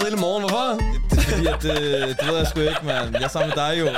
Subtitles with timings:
[0.00, 0.78] Er stresset hele morgen, hvorfor?
[1.10, 3.14] Det er fordi, at øh, det ved jeg sgu ikke, mand.
[3.14, 3.88] Jeg er sammen med dig jo.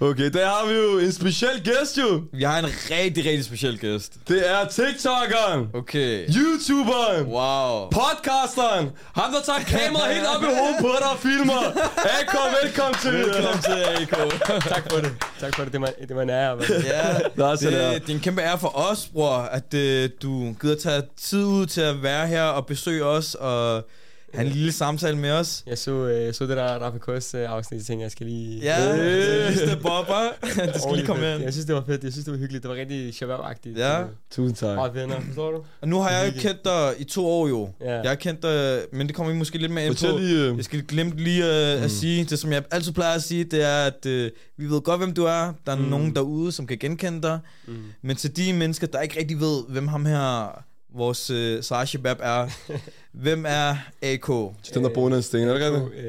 [0.08, 2.22] Okay, der har vi jo en speciel gæst jo.
[2.32, 4.12] Vi har en rigtig, rigtig speciel gæst.
[4.28, 6.26] Det er TikTokeren, Okay.
[6.36, 7.88] YouTuberen, Wow.
[7.90, 11.60] podcasteren, ham der tager kameraet helt op i hovedet på dig og filmer.
[12.18, 13.12] AK, velkommen til.
[13.12, 14.14] Velkommen til, AK.
[14.74, 15.12] Tak for det.
[15.40, 15.72] Tak for det.
[15.72, 16.56] Det var, det var en ære.
[16.56, 16.68] mand.
[16.84, 17.92] Ja, Nå, så der.
[17.92, 21.44] det, det er en kæmpe ære for os, bror, at øh, du gider tage tid
[21.44, 23.84] ud til at være her og besøge os og
[24.34, 25.62] have en lille samtale med os.
[25.66, 28.60] Jeg så, øh, så det der Rapikos afsnit, jeg tænkte, jeg skal lige...
[28.62, 29.52] Ja, Øh.
[29.62, 29.82] øh.
[29.82, 30.28] bobber.
[30.74, 31.34] du skal lige komme fedt.
[31.34, 31.44] ind.
[31.44, 32.04] Jeg synes, det var fedt.
[32.04, 32.62] Jeg synes, det var hyggeligt.
[32.62, 33.78] Det var rigtig shabab-agtigt.
[33.78, 34.02] Ja.
[34.30, 34.78] Tusind tak.
[34.78, 35.64] Og venner, forstår du?
[35.80, 37.70] Og nu har jeg jo kendt dig i to år jo.
[37.80, 38.00] Ja.
[38.00, 40.18] Jeg har kendt dig, men det kommer vi måske lidt mere ind på.
[40.18, 40.44] Lige...
[40.50, 41.84] øh, Jeg skal glemme lige uh, mm.
[41.84, 44.12] at sige, det som jeg altid plejer at sige, det er, at uh,
[44.58, 45.52] vi ved godt, hvem du er.
[45.66, 45.76] Der er.
[45.76, 45.82] Mm.
[45.82, 47.38] nogen derude, som kan genkende dig.
[47.66, 47.74] Mm.
[48.02, 50.62] Men til de mennesker, der ikke rigtig ved, hvem ham her,
[50.94, 52.48] vores uh, Sarah Shabab er,
[53.12, 54.26] hvem er AK?
[54.74, 56.04] Den der boende en sten, er det rigtigt?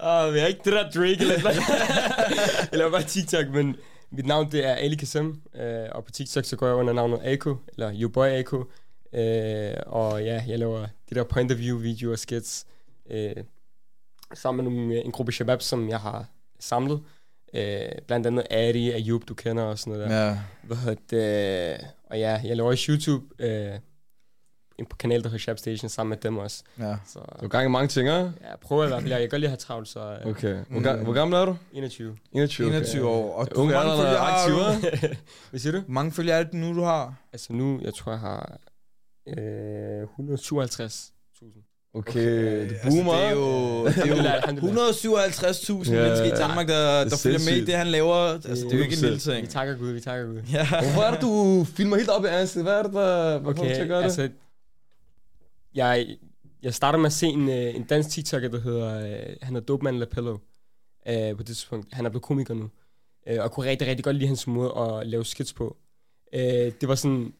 [0.00, 1.52] Åh, vi er ikke det der Drake eller sådan
[2.70, 3.76] Jeg laver bare TikTok, men
[4.10, 7.20] mit navn det er Ali Kasem, øh, og på TikTok så går jeg under navnet
[7.24, 8.64] Ako, eller You Boy Ako.
[9.12, 12.66] Øh, og ja, jeg laver de der point of view videoer og skits,
[13.10, 13.32] øh,
[14.34, 16.26] sammen med nogle, en gruppe shabab, som jeg har
[16.60, 17.00] samlet.
[17.54, 20.26] Øh, blandt andet Adi, Ayub, du kender og sådan noget der.
[20.26, 20.38] Ja.
[20.62, 21.86] Hvad hedder det?
[22.06, 23.78] Og ja, jeg laver også YouTube, øh,
[24.78, 26.62] en på kanal, der hedder Shabab Station, sammen med dem også.
[26.78, 26.96] ja.
[27.06, 28.12] Så Du er gang i mange ting, ikke?
[28.14, 29.12] ja, jeg prøver i hvert fald.
[29.12, 30.64] Jeg kan godt lide at have travlt, så øh, Okay.
[30.70, 31.56] Hvor, ga- hvor gammel er du?
[31.72, 32.16] 21.
[32.32, 32.66] 21.
[32.66, 32.76] okay.
[32.76, 33.34] 21 år.
[33.34, 34.60] Og du, Unge er følgere har aktiv, du?
[34.60, 35.16] hva'?
[35.50, 35.82] Hvad siger du?
[35.88, 37.14] Mange følgere er det nu, du har?
[37.32, 38.58] Altså nu, jeg tror, jeg har
[39.28, 41.75] øh, 157.000.
[41.96, 43.12] Okay, du boomer.
[43.12, 44.88] Altså, det er jo, det er jo alhamdulillah.
[44.88, 46.30] 157.000 Ja, mennesker i.
[46.30, 48.14] Danmark, der, der er følger med i det, han laver.
[48.14, 49.30] Altså, det er jo ikke en lille 100%.
[49.30, 49.42] ting.
[49.42, 50.40] Vi takker Gud, vi takker Gud.
[50.52, 50.68] Ja.
[50.68, 52.62] Hvorfor er det, du filmer helt op i ansigtet?
[52.64, 53.40] Hvad er det, der...
[53.44, 54.04] Okay, til at gøre det?
[54.04, 54.28] altså,
[55.74, 56.16] jeg,
[56.62, 59.66] jeg starter med at se en, øh, en dansk TikToker, der hedder, øh, han hedder
[59.66, 60.38] Dopeman Lapello,
[61.08, 61.94] øh, på det tidspunkt.
[61.94, 62.70] Han er blevet komiker nu,
[63.28, 65.76] øh, og kunne rigtig, rigtig godt lide hans måde at lave skits på.
[66.34, 66.40] Øh,
[66.80, 67.32] det var sådan,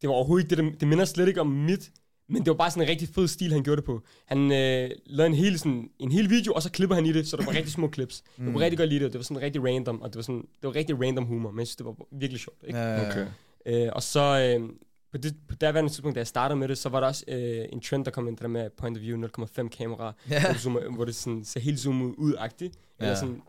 [0.00, 1.90] det var overhovedet ikke det, det minder slet ikke om mit,
[2.28, 4.02] men det var bare sådan en rigtig fed stil, han gjorde det på.
[4.26, 7.28] Han øh, lavede en hel, sådan, en hel video, og så klipper han i det,
[7.28, 8.22] så der var rigtig små clips.
[8.36, 8.44] Mm.
[8.44, 10.40] Jeg kunne rigtig godt lide det, det var sådan rigtig random, og det var, sådan,
[10.40, 12.58] det var rigtig random humor, men jeg synes, det var virkelig sjovt.
[12.66, 12.78] Ikke?
[12.78, 13.26] Ja, Okay.
[13.66, 14.68] Øh, og så øh,
[15.12, 17.64] på det på daværende tidspunkt, da jeg startede med det, så var der også øh,
[17.72, 20.40] en trend, der kom ind, det der med point of view 0,5 kamera, Ja.
[20.40, 22.74] hvor, du zoomer, hvor det sådan, ser helt zoomet ud-agtigt.
[23.00, 23.04] Ja.
[23.04, 23.42] Eller sådan,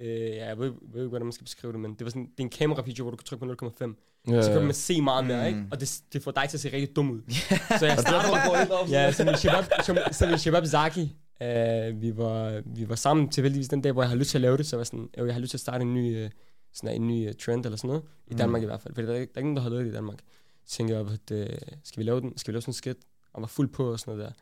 [0.00, 2.22] øh, ja, jeg ved, ved ikke, hvordan man skal beskrive det, men det var sådan,
[2.26, 4.09] det er en kameravideo, hvor du kan trykke på 0,5.
[4.28, 5.56] Ja, Så kan man se meget mere, Mm.
[5.56, 5.68] ikke?
[5.72, 7.20] Og det, det får dig til at se rigtig dum ud.
[7.80, 8.58] så jeg startede bare...
[8.58, 8.88] helt op.
[8.90, 9.64] Ja, så min Shabab,
[10.12, 14.08] så min Shabab Zaki, øh, vi, var, vi var sammen tilfældigvis den dag, hvor jeg
[14.08, 15.56] har lyst til at lave det, så jeg var sådan, jo, jeg har lyst til
[15.56, 16.30] at starte en ny, øh,
[16.72, 18.38] sådan en ny øh, trend eller sådan noget, i Mm.
[18.38, 19.90] Danmark i hvert fald, for der, er der er ikke nogen, der har lavet det
[19.90, 20.18] i Danmark.
[20.66, 22.38] Så tænkte jeg, at, øh, skal vi lave den?
[22.38, 22.96] Skal vi lave sådan en skit?
[23.32, 24.34] Og var fuld på og sådan noget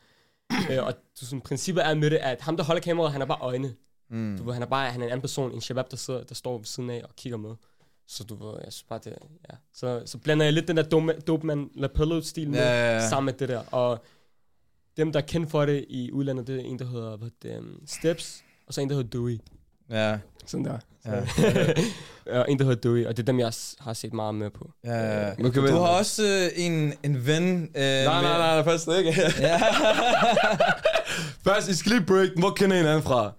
[0.70, 0.80] der.
[0.80, 3.26] øh, og du, sådan, princippet er med det, at ham, der holder kameraet, han er
[3.26, 3.74] bare øjne.
[4.10, 4.36] Mm.
[4.38, 6.34] Du ved, han er bare han er en anden person, en shabab, der, sidder, der
[6.34, 7.50] står ved siden af og kigger med.
[8.08, 9.14] Så du ved, jeg synes bare, det,
[9.50, 9.56] ja.
[9.74, 13.08] Så, så blander jeg lidt den der dope, dope man lapello-stil med, Ja, ja, ja.
[13.08, 13.62] sammen med det der.
[13.74, 14.04] Og
[14.96, 17.58] dem, der er kendt for det i udlandet, det er en, der hedder hvad, det,
[17.58, 19.38] um, Steps, og så en, der hedder Dewey.
[19.90, 20.78] Ja, Sådan der.
[21.06, 21.12] ja.
[22.26, 24.70] Ja, en, der hedder Dewey, og det er dem, jeg har set meget med på.
[24.84, 25.34] ja.
[25.38, 26.22] Nu kan vi- Du har også
[26.56, 27.62] øh, en, en ven.
[27.62, 29.14] Øh, Nej, nej, nej, nej, først ikke.
[29.40, 29.60] Ja.
[31.46, 32.28] først, I skal lige break.
[32.38, 33.32] Hvor kender I hinanden fra?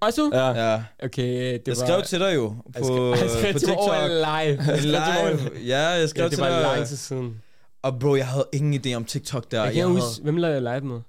[0.00, 0.30] Også?
[0.32, 0.70] Ja.
[0.72, 0.82] ja.
[1.02, 1.86] Okay, det Jeg var...
[1.86, 4.08] skrev til dig jo Jeg på, skrev, jeg skrev på TikTok.
[4.10, 4.24] live.
[4.28, 5.66] Jeg skrev til mig over- Live.
[5.66, 6.76] Ja, jeg skrev Ja, det til var dig.
[6.76, 7.42] lang tid siden.
[7.82, 9.62] Og bro, jeg havde ingen idé om TikTok der.
[9.64, 11.00] Jeg kan jeg, havde, huske, hvem lavede jeg live med?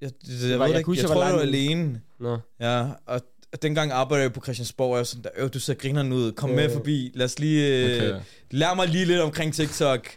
[0.00, 0.10] jeg,
[0.42, 0.86] jeg, jeg, var- ved jeg det ikke.
[0.86, 2.00] huske, Jeg jeg tror, var du var live alene.
[2.20, 2.38] Nå.
[2.60, 3.20] Ja, og
[3.52, 6.12] og dengang arbejdede jeg på Christiansborg, og jeg var sådan, der, øh, du ser grineren
[6.12, 6.56] ud, kom Ja.
[6.56, 8.20] med forbi, lad os lige, øh, Okay.
[8.50, 10.08] lær mig lige lidt omkring TikTok.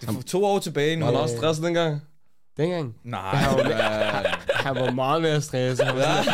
[0.00, 1.04] Det er for to år tilbage nu.
[1.06, 2.00] Var han også stresset dengang?
[2.56, 2.94] Dengang.
[3.04, 4.31] Nej, Jeg var-.
[4.62, 5.86] Han var meget mere stresset.
[5.86, 6.24] Han, sådan,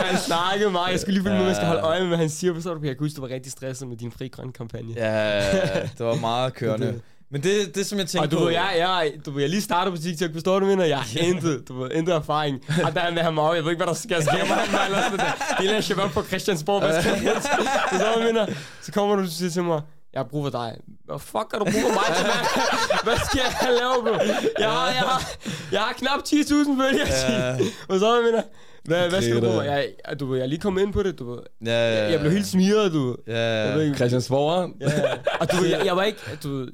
[0.10, 0.92] han snakkede meget.
[0.92, 2.54] Jeg skulle lige finde ud af, at jeg skal holde øje med, hvad han siger.
[2.54, 2.80] Forstår du?
[2.82, 4.94] Jeg kan huske, du var rigtig stresset med din fri grøn kampagne.
[4.96, 7.00] Ja, det var meget kørende.
[7.30, 8.44] Men det, det som jeg tænker Og du på...
[8.44, 10.84] ved, jeg, jeg, du jeg lige startede på TikTok, forstår du, mener?
[10.84, 12.60] Jeg har intet, du ved, intet erfaring.
[12.84, 14.86] Og der er med ham over, jeg ved ikke, hvad der sker, sker mig han
[14.86, 15.56] eller sådan der.
[15.60, 17.32] Det er en på Christiansborg, hvad skal jeg
[17.92, 18.46] Forstår du, mener?
[18.82, 19.80] Så kommer du og siger til mig,
[20.18, 20.76] jeg har brug for dig.
[21.04, 22.40] Hvad fuck har du brug for mig til, hvad?
[23.06, 24.14] Hvad skal jeg lave, bro?
[24.64, 25.20] Jeg har, jeg har,
[25.72, 27.58] jeg har knap 10.000 følgere, Ja.
[27.88, 28.42] Hvad så, mener?
[28.84, 29.60] Hvad, hvad skal du bruge?
[29.60, 31.38] Jeg, jeg, du ved, jeg er lige kommet ind på det, du ved.
[31.66, 33.16] Ja, ja, Jeg, jeg blev helt smiret, du ved.
[33.26, 34.90] Ja, Jeg ikke, Christiansborg, Ja,
[35.40, 36.68] og du jeg, jeg var ikke, du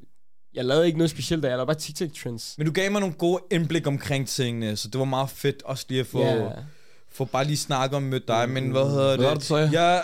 [0.55, 2.55] jeg lavede ikke noget specielt der, jeg lavede bare TikTok-trends.
[2.59, 5.85] Men du gav mig nogle gode indblik omkring tingene, så det var meget fedt også
[5.89, 6.41] lige at få, Ja.
[7.13, 9.19] få bare lige snakke om med dig, men hvad hedder det?
[9.27, 9.71] Hvad du sagde?
[9.73, 9.99] Ja,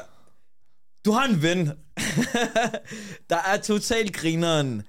[1.04, 1.72] du har en ven,
[3.30, 4.82] der er totalt grineren.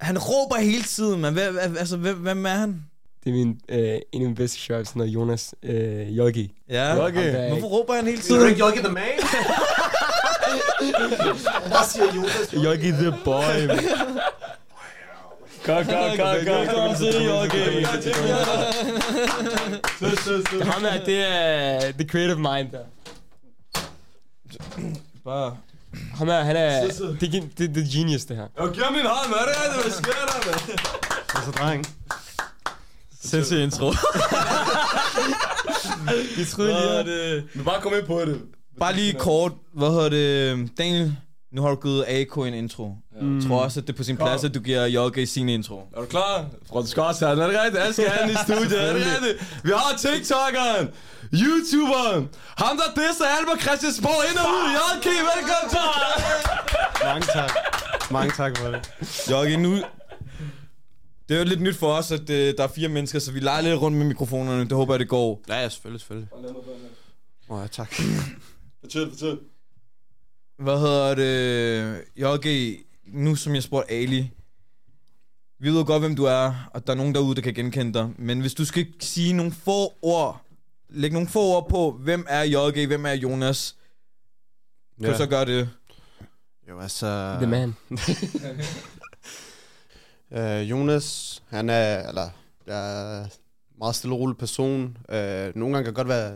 [0.00, 2.84] Han råber hele tiden, men hvad, hvad, altså, hvem, hvem er han?
[3.24, 6.52] Det er min, øh, en af mine bedste shots, sådan noget Jonas øh, Joggi.
[6.68, 7.48] Ja, Okay.
[7.48, 8.48] Hvorfor råber han hele Er du tiden?
[8.48, 9.02] ikke Jogge the man?
[11.66, 12.54] Hvad siger Jonas?
[12.64, 13.78] Joggi the boy.
[15.64, 17.86] Kom, kom, kom, kom, kom til, Jorge.
[20.64, 22.84] Ham her, det er the creative mind der.
[25.24, 25.56] Bare...
[26.14, 28.46] Ham her, han er, det, er gen- det, det er genius det her.
[28.72, 30.78] Giv min hånd, hvad er det, hvad sker der, mand?
[31.34, 31.86] Altså, dreng.
[33.24, 33.90] Sindssyg intro.
[36.36, 37.44] Vi troede lige, det...
[37.58, 38.40] Du bare kom ind på det.
[38.80, 40.68] Bare lige kort, hvad hedder det?
[40.78, 41.16] Daniel,
[41.52, 42.96] nu har du givet AK en intro.
[43.14, 45.88] Jeg tror også, at det er på sin plads, at du giver Jogge sin intro.
[45.96, 46.46] Er du klar?
[46.68, 47.84] Fra Skorshavn, er det rigtigt?
[47.84, 49.64] Jeg skal i studiet, er det rigtigt?
[49.64, 50.88] Vi har TikTokeren,
[51.34, 54.64] YouTuberen, ham der disser Albert Christiansborg ind og ud.
[54.76, 55.88] JK, velkommen til!
[57.08, 57.50] Mange tak.
[58.10, 58.80] Mange tak for det.
[59.30, 59.74] Jogge, nu...
[61.28, 63.40] Det er jo lidt nyt for os, at uh, der er fire mennesker, så vi
[63.40, 64.64] leger lidt rundt med mikrofonerne.
[64.64, 65.40] Det håber jeg, det går.
[65.48, 66.28] Ja, ja, selvfølgelig, selvfølgelig.
[67.48, 67.94] Åh, oh, ja, tak.
[68.80, 69.38] Fortæl, fortæl.
[70.58, 72.04] Hvad hedder det?
[72.16, 74.30] Jogge, nu som jeg spurgte Ali.
[75.58, 78.10] Vi ved godt, hvem du er, og der er nogen derude, der kan genkende dig.
[78.18, 80.42] Men hvis du skal sige nogle få ord,
[80.88, 83.76] lægge nogle få ord på, hvem er Jogge, hvem er Jonas,
[84.96, 85.12] kan Ja.
[85.12, 85.70] du så gøre det?
[86.68, 87.34] Jo, altså...
[87.40, 87.74] The man.
[90.34, 92.30] Øh, Jonas, han er, eller,
[92.66, 93.26] er
[93.78, 94.96] meget stille og rolig person.
[95.08, 96.34] Øh, nogle gange kan godt være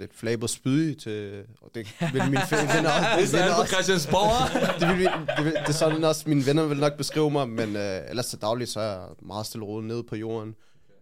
[0.00, 3.36] lidt flab og spydig til, og det vil mine venner også.
[3.36, 4.50] Det er også Christiansborg.
[4.80, 7.76] det, vil, det, vil, det er sådan også, mine venner vil nok beskrive mig, men
[7.76, 10.54] øh, ellers til dagligt, så er jeg meget stille og nede på jorden.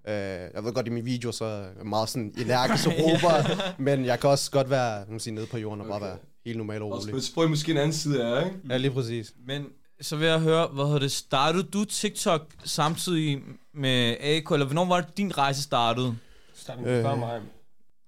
[0.08, 0.14] Øh,
[0.54, 4.04] jeg ved godt, i mine videoer, så er jeg meget sådan energisk og råber, men
[4.04, 6.82] jeg kan også godt være, man sige, nede på jorden og bare være helt normal
[6.82, 7.22] og Og rolig.
[7.22, 8.56] så sprøj måske en anden side af, ikke?
[8.70, 9.32] Ja, lige præcis.
[9.46, 9.64] Men
[10.00, 13.38] så vil jeg høre, hvad hedder det, startede du TikTok samtidig
[13.74, 16.16] med AK, eller hvornår var det, din rejse startede?
[16.54, 17.02] Startede Øh.
[17.02, 17.40] før mig.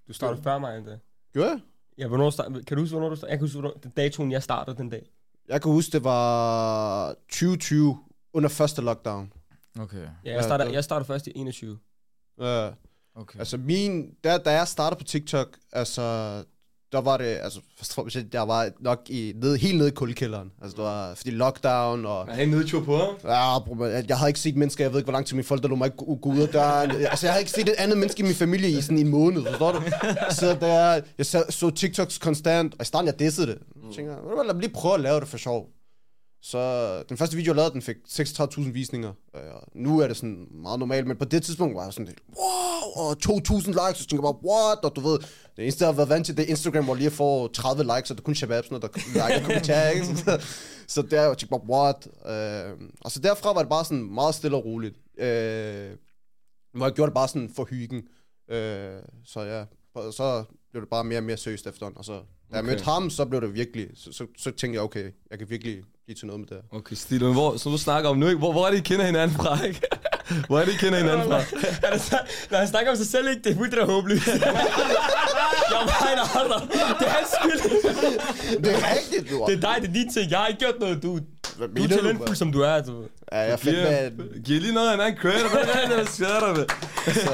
[0.08, 1.00] Du startede før mig end det.
[1.32, 1.60] Gjorde jeg?
[1.98, 3.30] Ja, hvornår startede, kan du huske, hvornår du startede?
[3.30, 5.10] Jeg kan huske, hvornår, den datoen, jeg startede den dag.
[5.48, 7.98] Jeg kan huske, det var 2020
[8.32, 9.32] under første lockdown.
[9.80, 11.78] Okay, Ja, Ja, jeg startede, jeg startede først i 21.
[12.36, 12.46] Uh,
[13.14, 13.38] okay.
[13.38, 16.44] altså min, da, da jeg startede på TikTok, altså,
[16.92, 20.50] der var det, altså, forstår mig jeg var nok i, ned, helt nede i kuldkælderen.
[20.62, 22.98] Altså, det var fordi lockdown, og Jeg har en nedtur på.
[23.24, 25.44] Ja, bro, jeg, jeg havde ikke set mennesker, jeg ved ikke, hvor lang tid mine
[25.44, 26.90] forældre lå mig ikke gå, ud af døren.
[27.10, 29.46] Altså, jeg har ikke set et andet menneske i min familie i sådan en måned,
[29.46, 29.82] forstår du?
[30.30, 33.58] Så der, jeg så, så TikToks konstant, og i starten jeg dissede det.
[33.86, 35.66] Jeg tænker, lad mig lige prøve at lave det for sjov.
[36.42, 39.12] Så den første video, jeg lavede, den fik 36.000 visninger.
[39.36, 42.14] Øh, Og nu er det sådan meget normalt, men på det tidspunkt var jeg sådan
[42.28, 44.84] wow, og 2.000 likes, og så tænker jeg bare, what?
[44.84, 45.18] Og du ved,
[45.56, 48.10] det eneste, jeg har været vant til, det er Instagram, hvor lige får 30 likes,
[48.10, 50.06] og det er kun shababs, når der like kommentarer, ikke?
[50.06, 50.40] Så,
[50.88, 52.06] så der, jeg tænkte bare, what?
[52.06, 54.96] Øh, og så derfra var det bare sådan meget stille og roligt.
[55.18, 55.90] Øh,
[56.74, 58.02] hvor jeg gjorde det bare sådan for hyggen.
[58.50, 59.64] Øh, så ja,
[60.12, 61.98] så blev det bare mere og mere seriøst efterhånden.
[61.98, 62.70] Og så, da jeg Okay.
[62.70, 65.82] mødte ham, så blev det virkelig, så, så, så tænkte jeg, okay, jeg kan virkelig
[66.04, 66.78] blive til noget med det her.
[66.78, 68.38] Okay, Stil, men hvor, som du snakker om nu, ikke?
[68.38, 69.80] Hvor, hvor er det, I kender hinanden fra, ikke?
[70.48, 71.38] Hvor er det, I kender hinanden fra?
[72.50, 73.42] Når han snakker om sig selv, ikke?
[73.44, 74.26] Det er fuldstændig håbløst.
[75.72, 76.58] jeg bare en andre.
[76.98, 77.60] Det er hans skyld.
[78.64, 79.44] Det er rigtigt, du.
[79.48, 80.30] Det er dig, det er dit ting.
[80.30, 81.02] Jeg har ikke gjort noget.
[81.02, 81.20] Du,
[81.58, 82.36] Hvad du mener er du, talentfuld, mand?
[82.36, 82.82] som du er.
[82.82, 83.04] Du.
[83.32, 85.50] Ja, jeg fandt med, giv lige noget af en anden credit.
[85.50, 86.66] Hvad er det, der sker der, med?
[87.06, 87.32] altså,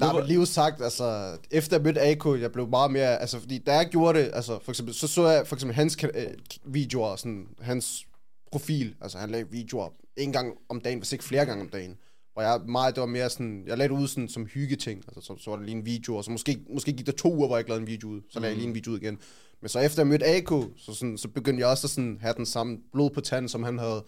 [0.00, 3.58] der er lige sagt, altså, efter jeg mødte AK, jeg blev meget mere, altså, fordi
[3.58, 6.26] da jeg gjorde det, altså, for eksempel, så så jeg for eksempel hans øh,
[6.64, 8.06] videoer, sådan, hans
[8.52, 11.96] profil, altså, han lagde videoer en gang om dagen, hvis ikke flere gange om dagen.
[12.36, 15.20] Og jeg, meget, det var mere sådan, jeg lagde det ud sådan, som hyggeting, altså,
[15.20, 17.46] så, så var der lige en video, og så måske, måske gik der to uger,
[17.46, 19.18] hvor jeg ikke lavede en video ud, så lagde jeg lige en video ud igen.
[19.62, 22.34] Men så efter jeg mødte AK, så, sådan, så begyndte jeg også at sådan, have
[22.36, 24.04] den samme blod på tanden, som han havde,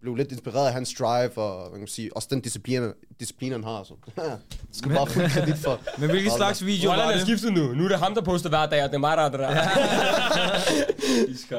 [0.00, 3.52] blev lidt inspireret af hans drive, og hvad kan man sige, også den disciplin, disciplin
[3.52, 3.84] han har.
[3.84, 3.94] Så.
[4.78, 5.80] skal bare få kredit for.
[6.00, 7.26] Men hvilken slags video Hvordan var er det?
[7.26, 7.74] skiftet nu?
[7.74, 9.54] Nu er det ham, der poster hver dag, og det er mig, er der.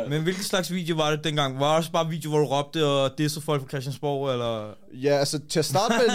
[0.10, 1.60] Men hvilken slags video var det dengang?
[1.60, 4.74] Var det også bare video, hvor du råbte og dissede folk fra Christiansborg, eller?
[4.93, 6.10] Ja, altså til at starte med,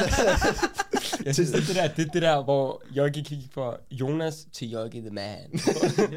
[1.25, 4.73] Jeg synes, det er det der, det, det der hvor Jørgen gik fra Jonas til
[4.73, 5.61] Jørgen the man.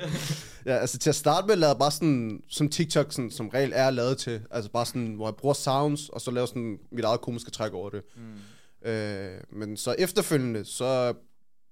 [0.65, 3.89] ja, altså til at starte med lavede bare sådan, som TikTok sådan, som regel er
[3.89, 4.41] lavet til.
[4.51, 7.73] Altså bare sådan, hvor jeg bruger sounds, og så laver sådan mit eget komiske træk
[7.73, 8.01] over det.
[8.15, 8.89] Mm.
[8.89, 11.13] Øh, men så efterfølgende, så...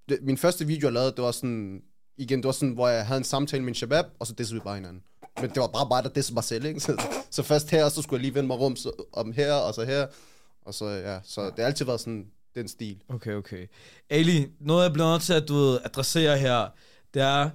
[0.10, 1.82] Det, min første video, jeg lavede, det var sådan...
[2.18, 4.60] Igen, det var sådan, hvor jeg havde en samtale med en shabab, og så dissede
[4.60, 5.04] vi bare hinanden.
[5.42, 6.80] Men det var bare mig, der dissede mig selv, ikke?
[6.80, 9.74] Så, så først her, så skulle jeg lige vende mig rum så, om her, og
[9.74, 10.08] så her.
[10.66, 12.26] Og så, ja, så det har altid været sådan
[12.58, 12.98] den stil.
[13.10, 13.68] Okay, okay.
[14.10, 16.68] Ali, noget jeg bliver nødt til at du ved, adressere her,
[17.14, 17.50] det er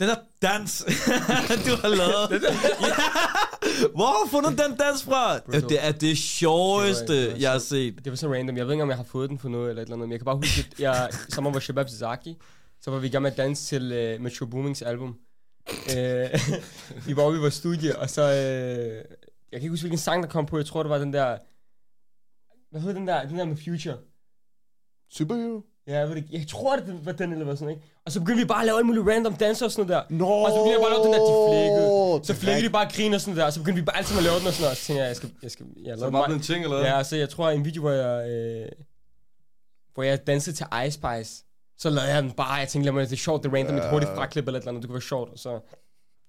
[0.00, 0.84] den der dans,
[1.66, 2.42] du har lavet.
[2.42, 2.94] ja.
[3.94, 5.38] Hvor har du fundet den dans fra?
[5.38, 7.94] Bro, Det er det sjoveste, det var- var jeg har set.
[8.04, 8.56] Det var så random.
[8.56, 10.12] Jeg ved ikke, om jeg har fået den for noget eller et eller andet, men
[10.12, 12.36] jeg kan bare huske, at jeg, sammen med Shabab Zaki,
[12.80, 15.16] så var vi i gang med at danse til uh, Metro Boomings album.
[15.70, 18.22] Uh, vi var oppe i vores studie, og så...
[18.22, 18.30] Uh,
[19.52, 20.56] jeg kan ikke huske, hvilken sang, der kom på.
[20.56, 21.38] Jeg tror, det var den der...
[22.70, 23.28] Hvad hed den der?
[23.28, 23.96] Den der med Future.
[25.10, 25.62] Superhero?
[25.86, 26.38] Ja, jeg ved det ikke.
[26.38, 27.82] Jeg tror, det var den, eller hvad sådan, ikke?
[28.06, 30.14] Og så begyndte vi bare at lave alle mulige random danser og sådan noget der.
[30.16, 30.26] Nå!
[30.26, 32.24] Og så begyndte jeg bare at lave den der, de flækkede.
[32.28, 34.16] Så flækkede de bare og griner og sådan der, og så begyndte vi bare altid
[34.16, 34.70] at lave den og sådan noget.
[34.70, 35.30] Og så tænkte jeg, jeg skal...
[35.42, 36.86] Jeg skal jeg Så var det en ting, eller hvad?
[36.90, 38.68] Ja, så jeg tror, en video, hvor jeg, øh,
[39.94, 41.32] hvor jeg dansede til Ice Spice,
[41.78, 43.76] så lavede jeg den bare, jeg tænkte, lad mig, det er sjovt, det er random,
[43.76, 45.52] et hurtigt fraklip eller et eller andet, det kunne være sjovt, og så,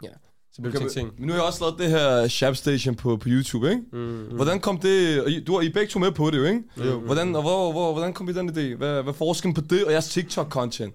[0.03, 0.13] ja,
[0.53, 1.12] så blev det Okay, men, ting.
[1.17, 3.81] men nu har jeg også lavet det her Shab Station på, på YouTube, ikke?
[3.91, 4.36] Mm, mm.
[4.36, 5.22] Hvordan kom det...
[5.24, 6.63] og I- Du har I begge to med på det, jo, ikke?
[6.77, 7.00] Jo.
[7.00, 8.75] Hvordan, og hvor, hvor, hvordan kom I den idé?
[8.77, 10.91] Hvad, hvad forskellen på det og jeres TikTok-content?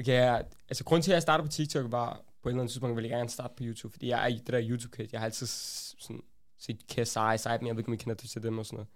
[0.00, 0.36] Okay, ja,
[0.68, 3.08] altså grunden til, at jeg startede på TikTok, var på et eller andet tidspunkt, ville
[3.10, 5.46] jeg gerne starte på YouTube, fordi jeg er i det der YouTube-kid, jeg har altid
[5.46, 6.20] sådan,
[6.60, 8.88] set KSI, Sidemen, jeg ved ikke, om I kender til dem og sådan noget.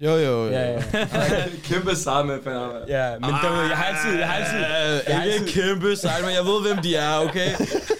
[0.00, 0.50] Jo, jo, jo.
[0.50, 1.48] Ja, ja, ja.
[1.70, 2.52] Kæmpe sejr med, fan.
[2.88, 4.58] ja men der, ved, jeg har altid, jeg har altid,
[5.08, 7.50] jeg har Ikke altid, kæmpe sejt, men jeg ved, hvem de er, okay?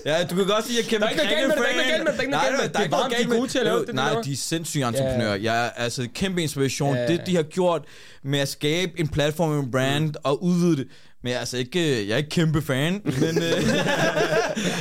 [0.06, 1.62] Ja, du kan godt sige, at jeg kæmpe Der er ikke noget galt med det,
[1.62, 2.76] der er ikke noget galt med det, der er ikke noget Nej, galt med det.
[2.76, 4.88] Det er bare, de er gode til at lave det, de Nej, de er sindssyge
[4.88, 5.34] entreprenører.
[5.34, 6.96] Jeg er altså kæmpe inspiration.
[6.96, 7.82] Det, de har gjort
[8.24, 10.86] med at skabe en platform, en brand og udvide det.
[11.22, 13.62] Men jeg er altså ikke, jeg er ikke kæmpe fan, men øh,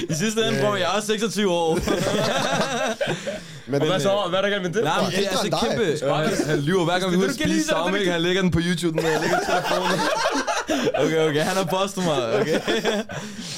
[0.12, 1.80] i sidste ende, bror, jeg er også 26 år.
[3.68, 4.84] Men, og hvad så, hvad er der galt med det?
[4.84, 6.46] Nej, men det er altså kæmpe...
[6.46, 8.12] Han, lyver hver gang vi er lide, spise sammen, ikke?
[8.12, 10.00] Han lægger den på YouTube, jeg lægger telefonen.
[10.96, 12.60] Okay, okay, han har postet mig, okay?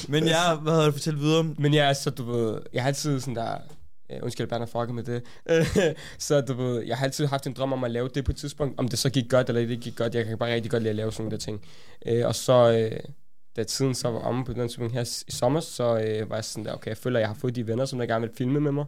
[0.08, 1.44] Men jeg, hvad havde du fortalt videre?
[1.58, 3.58] Men ja, så du ved, jeg har altid sådan der,
[4.12, 5.22] øh, undskyld, jeg bare fucket med det,
[6.26, 8.36] så du ved, jeg har altid haft en drøm om at lave det på et
[8.36, 10.70] tidspunkt, om det så gik godt eller det ikke gik godt, jeg kan bare rigtig
[10.70, 11.64] godt lide at lave sådan nogle der ting.
[12.06, 13.00] Øh, og så, øh,
[13.56, 16.44] da tiden så var omme på den tidspunkt her i sommer, så øh, var jeg
[16.44, 18.36] sådan der, okay, jeg føler, at jeg har fået de venner, som der gerne vil
[18.36, 18.84] filme med mig,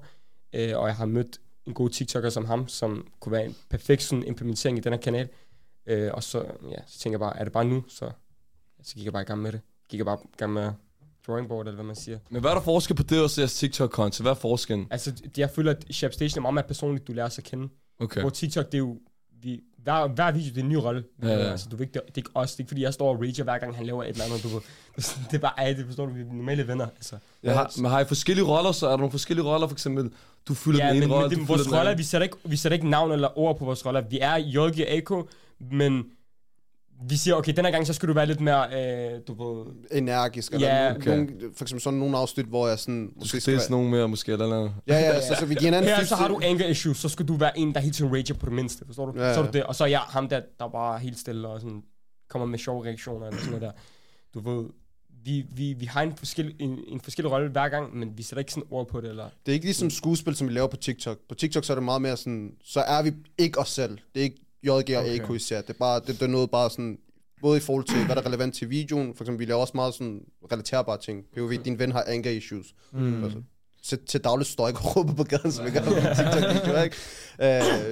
[0.55, 4.03] øh, og jeg har mødt en god TikToker som ham, som kunne være en perfekt
[4.03, 5.29] sådan, implementering i den her kanal.
[5.87, 6.39] Øh, og så,
[6.71, 7.85] ja, så tænker jeg bare, er det bare nu?
[7.89, 8.11] Så,
[8.83, 9.61] så gik jeg bare i gang med det.
[9.89, 10.73] Gik jeg bare i gang med
[11.27, 12.19] drawing board, eller hvad man siger.
[12.31, 14.23] Men hvad er der forskel på det og så jeres TikTok-content?
[14.23, 14.87] Hvad er forskellen?
[14.91, 17.69] Altså, jeg føler, at Shab Station er meget mere personligt, du lærer sig at kende.
[18.01, 18.21] Okay.
[18.21, 18.99] Hvor TikTok, det er jo...
[19.43, 21.05] Vi, hver, hver video, det er en ny rolle.
[21.23, 21.51] Ja, ja.
[21.51, 22.51] Altså, du ved det, det er ikke os.
[22.51, 24.43] Det er ikke, fordi jeg står og rager, hver gang han laver et eller andet.
[24.43, 24.61] Du ved.
[25.31, 26.87] Det er bare, ej, det forstår du, vi er normale venner.
[26.87, 27.17] Altså.
[27.43, 30.11] Ja, har, men har I forskellige roller, så er der nogle forskellige roller, for eksempel,
[30.49, 32.25] du fylder Ja, den ene men, rolle, men du det, fylder vores roller, vi sætter,
[32.25, 34.01] ikke, vi sætter ikke navn eller ord på vores roller.
[34.01, 35.11] Vi er og AK,
[35.61, 36.05] men
[37.09, 38.67] vi siger, okay, den her gang, så skal du være lidt mere,
[39.15, 39.67] øh, du ved...
[39.93, 40.53] energisk.
[40.53, 41.11] Eller Ja, ja, okay.
[41.11, 43.07] nogle, for eksempel sådan nogle afsnit, hvor jeg sådan...
[43.07, 44.75] Du måske skal skal disse nogen mere, måske, eller noget.
[44.87, 47.29] Ja, ja, så, så vi giver hinanden Her så har du anger issues, så skal
[47.29, 49.13] du være en, der hele tiden rager på det mindste, forstår du?
[49.21, 49.51] Ja, Så er ja.
[49.51, 51.83] du det, og så er jeg ham der, der bare er helt stille og sådan,
[52.31, 53.73] kommer med sjove reaktioner eller sådan noget der.
[54.35, 54.67] Du ved,
[55.25, 58.39] vi, vi, vi har en forskellig, en, en forskellig rolle hver gang, men vi sætter
[58.39, 59.29] ikke sådan ord på det, eller...
[59.47, 61.19] Det er ikke ligesom skuespil, som vi laver på TikTok.
[61.29, 63.99] På TikTok så er det meget mere sådan, så er vi ikke os selv.
[64.15, 65.21] Det er ikke JG og Okay.
[65.21, 65.61] AK især.
[65.61, 66.99] Det er, bare, det, det er noget bare sådan,
[67.41, 69.15] både i forhold til, hvad der er relevant til videoen.
[69.15, 70.21] For eksempel, vi laver også meget sådan
[70.53, 71.25] relaterbare ting.
[71.35, 72.75] POV, din ven har anger issues.
[72.93, 73.25] Mm.
[73.25, 73.43] Altså,
[73.83, 76.97] til, til dagligt står ikke og råber på gaden, som jeg gør på TikTok-videoer, ikke?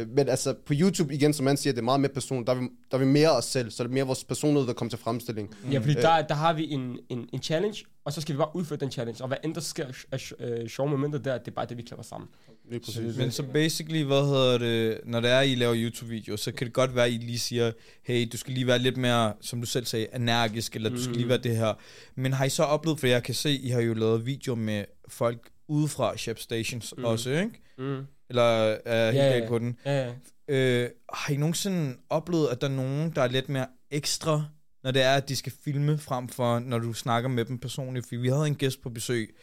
[0.03, 2.47] Øh, men altså, på YouTube, igen, som man siger, det er meget mere person.
[2.47, 4.67] Der er vi, der er vi mere os selv, så det er mere vores personlighed,
[4.69, 5.55] der kommer til fremstilling.
[5.73, 8.57] Ja, fordi der, der har vi en, en, en challenge, og så skal vi bare
[8.57, 11.53] udføre den challenge, og hvad end der sker af øh, sjove momenter der, det er
[11.53, 12.29] bare det, vi klapper sammen.
[12.71, 13.17] Lige præcis.
[13.17, 16.75] Men så basically, hvad hedder det, når det er, I laver YouTube-videoer, så kan det
[16.75, 19.67] godt være, at I lige siger, hey, du skal lige være lidt mere, som du
[19.67, 21.75] selv sagde, energisk, eller du skal lige være det her.
[22.15, 24.85] Men har I så oplevet, for jeg kan se, I har jo lavet videoer med
[25.09, 27.05] folk udefra Shep Stations mm.
[27.05, 27.51] også, ikke?
[27.79, 28.07] Mm.
[28.29, 29.49] Eller er jeg helt Ja, ja, ja.
[29.49, 29.79] på den?
[29.85, 30.13] Ja, ja.
[30.49, 34.45] Øh, har I nogensinde oplevet, at der er nogen, der er lidt mere ekstra,
[34.85, 38.07] når det er, at de skal filme frem for, når du snakker med dem personligt?
[38.09, 39.37] For vi havde en gæst på besøg,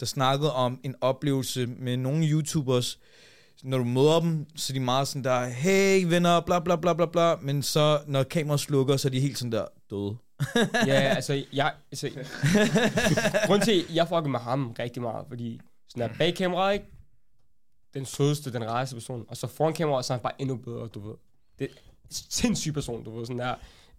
[0.00, 2.98] der snakkede om en oplevelse med nogle YouTubers,
[3.62, 6.92] når du møder dem, så er de meget sådan der, hey venner, bla bla bla
[6.92, 10.16] bla bla, men så når kameraet slukker, så er de helt sådan der døde.
[10.86, 12.10] ja, altså, jeg, altså,
[13.46, 16.86] grund til, jeg fucker med ham rigtig meget, fordi sådan der bag kameraet, ikke?
[17.94, 20.86] Den sødeste, den rareste person, og så foran kameraet, så er han bare endnu bedre,
[20.86, 21.14] du ved.
[21.58, 23.54] Det er en sindssyg person, du ved, sådan der.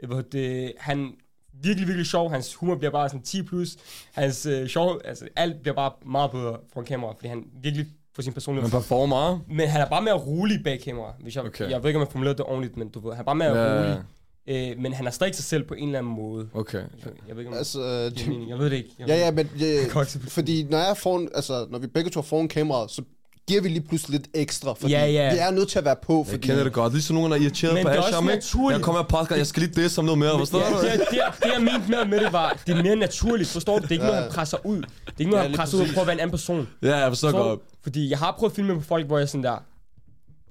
[0.07, 1.15] Ved, det, han
[1.53, 3.75] virkelig, virkelig sjov, hans humor bliver bare sådan 10 plus,
[4.13, 7.85] hans øh, sjov, altså alt bliver bare meget bedre foran kameraet, fordi han virkelig
[8.15, 9.39] får sin personlighed Man performer.
[9.47, 11.13] men han er bare mere rolig bag kamera.
[11.19, 11.69] Hvis jeg, Okay.
[11.69, 13.57] jeg ved ikke, om jeg formulerede det ordentligt, men du ved, han er bare mere
[13.57, 14.03] Ja, rolig.
[14.49, 16.49] Øh, men han er stadig sig selv på en eller anden måde.
[16.53, 16.77] Okay.
[16.77, 16.87] Jeg,
[17.27, 18.49] jeg ved ikke, om Altså, det giver mening.
[18.49, 18.89] Jeg ved det ikke.
[18.99, 22.09] Jeg Ja, ved ja, men ikke se- fordi når jeg foran, altså, når vi begge
[22.09, 23.01] to er foran kameraet, så
[23.47, 25.33] giver vi lige pludselig lidt ekstra, fordi Ja, ja.
[25.33, 26.47] vi er nødt til at være på, Jeg fordi...
[26.47, 26.93] kender det godt.
[26.93, 28.33] Ligesom nogen, der er irriteret Men på det er Asham, også ikke?
[28.45, 28.77] naturligt.
[28.77, 30.75] Jeg kommer af podcast, jeg skal lige det som noget mere, forstår Ja, du?
[30.81, 33.81] det, det, det, jeg mente med, med det var, det er mere naturligt, forstår du?
[33.83, 34.77] Det er ikke noget, han presser ud.
[34.77, 35.95] Det er ikke noget, Ja, han presser ud præcis.
[35.95, 36.67] på at være en anden person.
[36.83, 37.59] Ja, jeg forstår Forstår godt.
[37.83, 39.63] Fordi jeg har prøvet at filme på folk, hvor jeg sådan der,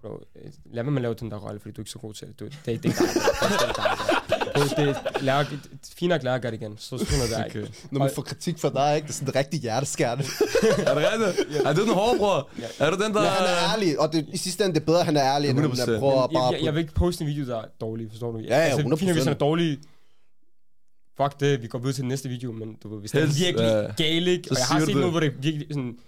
[0.06, 2.26] bro, øh, lad mig lave den der rolle, fordi du er ikke så god til
[2.28, 2.40] det.
[2.40, 2.96] Du, det, det er ikke dig.
[4.54, 5.58] Det er det,
[5.96, 6.78] fint nok lære at gøre det igen.
[6.78, 7.72] Så sådan noget der, ikke?
[7.90, 9.06] Når man får kritik fra dig, ikke?
[9.06, 10.24] det er sådan rigtig hjerteskærende.
[10.86, 11.66] Er det rigtigt?
[11.66, 12.48] Er du den hårde, bror?
[12.78, 13.20] Er du den, der...
[13.20, 15.24] Men han er ærlig, og det, i sidste ende det er bedre, at han er
[15.24, 15.90] ærlig, end at 100%.
[15.90, 16.52] han prøver at jeg, bare...
[16.52, 18.38] jeg, jeg, vil ikke poste en video, der er dårlig, forstår du?
[18.38, 18.96] Ja, ja, altså, 100%.
[18.96, 19.78] fint, hvis han er dårlig,
[21.16, 23.26] fuck det, vi går videre til den næste video, men du ved, hvis det er
[23.26, 24.04] virkelig ja.
[24.04, 24.48] gale, ikke?
[24.50, 25.98] Og jeg har set noget, hvor det er virkelig sådan...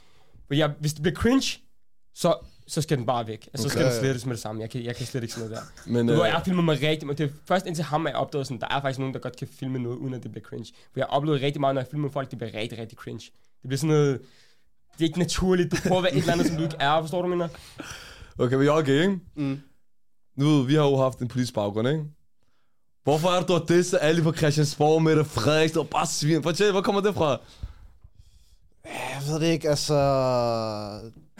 [0.46, 1.58] Hvor jeg, hvis det bliver cringe,
[2.14, 2.34] så,
[2.68, 3.48] så skal den bare væk.
[3.52, 3.92] Altså, så skal Okay.
[3.94, 4.60] den slettes med det samme.
[4.62, 5.90] Jeg kan, jeg kan slet ikke sådan noget der.
[5.92, 8.06] Men, Du ved, øh, jeg har filmet mig rigtig, men det er først indtil ham,
[8.06, 10.22] at jeg opdagede sådan, der er faktisk nogen, der godt kan filme noget, uden at
[10.22, 10.66] det bliver cringe.
[10.74, 13.20] For jeg har oplevet rigtig meget, når jeg filmer folk, det bliver rigtig, rigtig cringe.
[13.62, 14.20] Det bliver sådan noget,
[14.92, 17.00] det er ikke naturligt, du prøver at være et eller andet, som du ikke er,
[17.00, 17.48] forstår du, mener?
[18.38, 19.18] Okay, men Jorge, ikke?
[19.36, 19.60] Mm.
[20.36, 22.04] Nu, vi har jo haft en politisk baggrund, ikke?
[23.04, 26.42] Hvorfor er det, du har disset alle på Christiansborg, Mette Frederiksen og bare svin?
[26.42, 27.40] Fortæl, hvor kommer det fra?
[28.84, 29.94] Jeg ved det ikke, altså...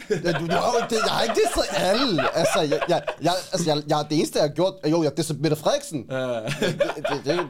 [0.09, 2.35] Ja, du, du har, jo- det, jeg har ikke disset alle.
[2.37, 4.73] Altså, jeg, jeg, jeg, altså jeg, jeg, det eneste, jeg har gjort...
[4.91, 6.07] Jo, jeg disset Mette Frederiksen.
[6.09, 7.47] Det, det, det,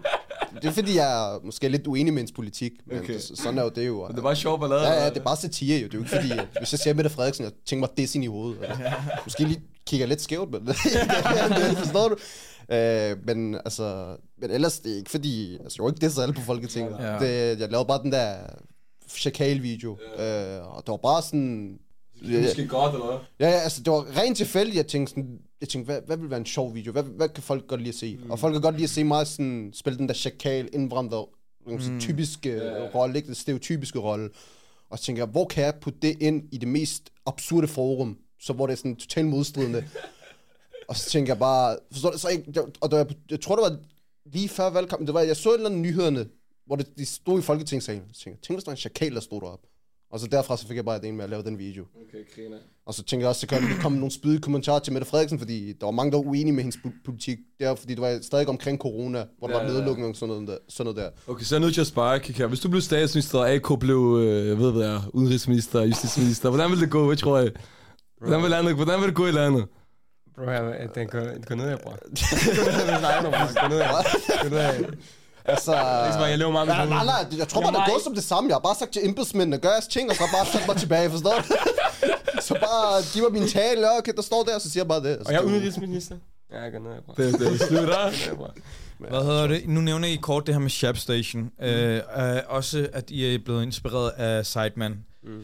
[0.62, 2.72] det er fordi, jeg er måske lidt uenig med hendes politik.
[2.86, 3.10] Men Okay.
[3.10, 3.20] okay.
[3.20, 4.08] sådan er jo det jo.
[4.08, 4.82] Det er bare sjov ballade.
[4.88, 5.86] Ja, ja, det er bare satire jo.
[5.88, 8.16] Det er jo ikke fordi, at hvis jeg ser Mette Frederiksen, jeg tænker mig det
[8.16, 8.58] ind i hovedet.
[8.64, 8.84] Altså,
[9.24, 12.16] måske lige kigger lidt skævt, men det forstår du?
[12.76, 16.22] Øh, men altså, men ellers det er ikke fordi, altså jeg var ikke det så
[16.22, 16.96] alle på Folketinget.
[17.00, 17.20] Ja.
[17.20, 18.34] Det, jeg lavede bare den der
[19.18, 21.78] chakal-video, øh, og det var bare sådan...
[22.20, 23.18] Det er måske godt, eller hvad?
[23.40, 26.30] Ja, ja, altså det var rent tilfældigt, jeg tænkte sådan, jeg tænkte, hvad, hvad vil
[26.30, 26.92] være en sjov video?
[26.92, 28.20] Hvad, hvad kan folk godt lide at se?
[28.24, 28.32] Mm.
[28.32, 31.26] Og folk kan godt lide at se mig sådan, spille den der chakal, indvandrer,
[31.68, 32.00] mm.
[32.00, 32.96] typiske yeah.
[32.96, 33.28] rolle, ikke?
[33.28, 34.30] Den stereotypiske rolle.
[34.90, 38.18] Og så tænker jeg, hvor kan jeg putte det ind i det mest absurde forum,
[38.40, 39.84] så hvor det er sådan totalt modstridende.
[40.90, 43.64] og så tænker jeg bare, forstår så ikke, jeg, og der, jeg, jeg tror, det
[43.64, 43.78] var
[44.26, 46.28] lige før valgkampen, det var, jeg så et eller andet nyhederne,
[46.66, 48.04] hvor det, de stod i Folketingssalen.
[48.14, 49.68] Så tænkte jeg, tænk hvis der var en chakal, der stod deroppe.
[50.12, 51.84] Og så derfra så fik jeg bare idéen med at lave den video.
[51.96, 52.58] Okay, griner.
[52.86, 55.40] Og så tænker jeg også, så kan der komme nogle spydige kommentarer til Mette Frederiksen,
[55.40, 57.38] fordi der var mange, der var uenige med hendes po- politik.
[57.60, 60.28] Det er fordi, det var stadig omkring corona, hvor der Ja, var nedlukning og sådan
[60.36, 60.58] noget der.
[60.70, 61.32] Sådan noget der.
[61.34, 62.46] Okay, så er jeg nødt til at spørge, Kika.
[62.46, 66.50] Hvis du blev statsminister, og AK blev, øh, jeg ved hvad jeg er, udenrigsminister, justitsminister,
[66.50, 67.52] hvordan vil det gå, hvad tror jeg?
[68.18, 69.66] Hvordan vil, landet, hvordan vil det gå i landet?
[70.36, 71.92] Bro, jeg, den går, den går ned, jeg, bror.
[72.02, 73.80] Den går ned.
[73.88, 74.86] Den går ned, jeg.
[75.46, 75.72] Altså...
[76.06, 77.90] Det som, at jeg lever meget med Ja, nej, nej, jeg tror bare, det er
[77.90, 78.48] gået som det samme.
[78.48, 81.10] Jeg har bare sagt til embedsmændene, gør jeres ting, og så bare sat mig tilbage,
[81.10, 81.44] forstår du?
[82.48, 85.04] så bare giv mig min tale, okay, der står der, og så siger jeg bare
[85.04, 85.18] det.
[85.18, 86.16] Og jeg er udenrigsminister.
[86.52, 87.32] Ja, jeg går ned.
[87.32, 88.06] Det, det er slut, der.
[88.28, 88.54] Ja, bror.
[89.00, 89.68] Hvad hedder det?
[89.68, 91.42] Nu nævner I kort det her med Shab Station.
[91.42, 91.66] Mm.
[91.66, 95.06] Øh, øh, også, at I er blevet inspireret af Sideman.
[95.24, 95.42] Mm.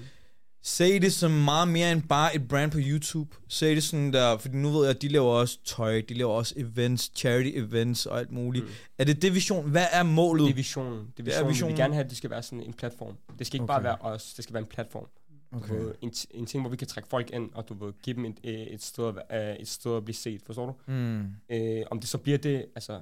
[0.68, 3.36] Se det som meget mere end bare et brand på YouTube.
[3.48, 6.32] Se det sådan der, fordi nu ved jeg, at de laver også tøj, de laver
[6.34, 8.66] også events, charity events og alt muligt.
[8.66, 8.72] Mm.
[8.98, 9.70] Er det det vision?
[9.70, 10.46] Hvad er målet?
[10.46, 10.92] Det er visionen.
[11.00, 11.48] Det er Det er visionen.
[11.48, 11.72] Vi visionen.
[11.74, 13.18] vil gerne have, at det skal være sådan en platform.
[13.40, 13.74] Det skal ikke Okay.
[13.74, 15.08] bare være os, det skal være en platform.
[15.52, 15.74] Okay.
[15.74, 18.26] Ved, En, en ting, hvor vi kan trække folk ind, og du ved, give dem
[18.26, 20.92] et, øh, et, sted, at, øh, et sted at blive set, forstår du?
[20.94, 21.26] Mm.
[21.52, 23.02] Øh, om det så bliver det, altså,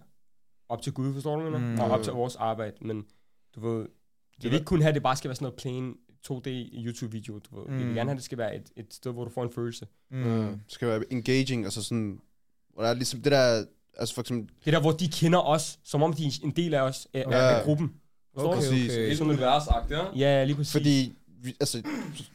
[0.69, 1.63] op til Gud, forstår du, mm.
[1.63, 1.79] Mm.
[1.79, 3.05] og op til vores arbejde, men
[3.55, 3.85] du ved,
[4.41, 5.93] vi vil ikke kun have, at det bare skal være sådan noget plain
[6.31, 6.49] 2D
[6.85, 7.65] YouTube-video, du ved.
[7.67, 7.77] Mm.
[7.77, 7.87] Vi Mm.
[7.89, 9.87] vil gerne have, at det skal være et, et sted, hvor du får en følelse.
[10.11, 10.17] Mm.
[10.17, 10.47] Mm.
[10.47, 12.19] Det skal være engaging, altså sådan...
[12.75, 13.65] Og der er ligesom det der...
[13.97, 14.55] Altså for eksempel...
[14.65, 17.25] Det der, hvor de kender os, som om de er en del af os, af,
[17.31, 17.57] Ja.
[17.57, 17.93] af, gruppen.
[18.33, 18.69] Forstår Okay, du?
[18.71, 18.91] Præcis.
[18.91, 19.07] okay.
[19.07, 20.03] Helt universagt, ja.
[20.15, 20.71] Ja, lige præcis.
[20.71, 21.13] Fordi...
[21.43, 21.81] vi- Altså,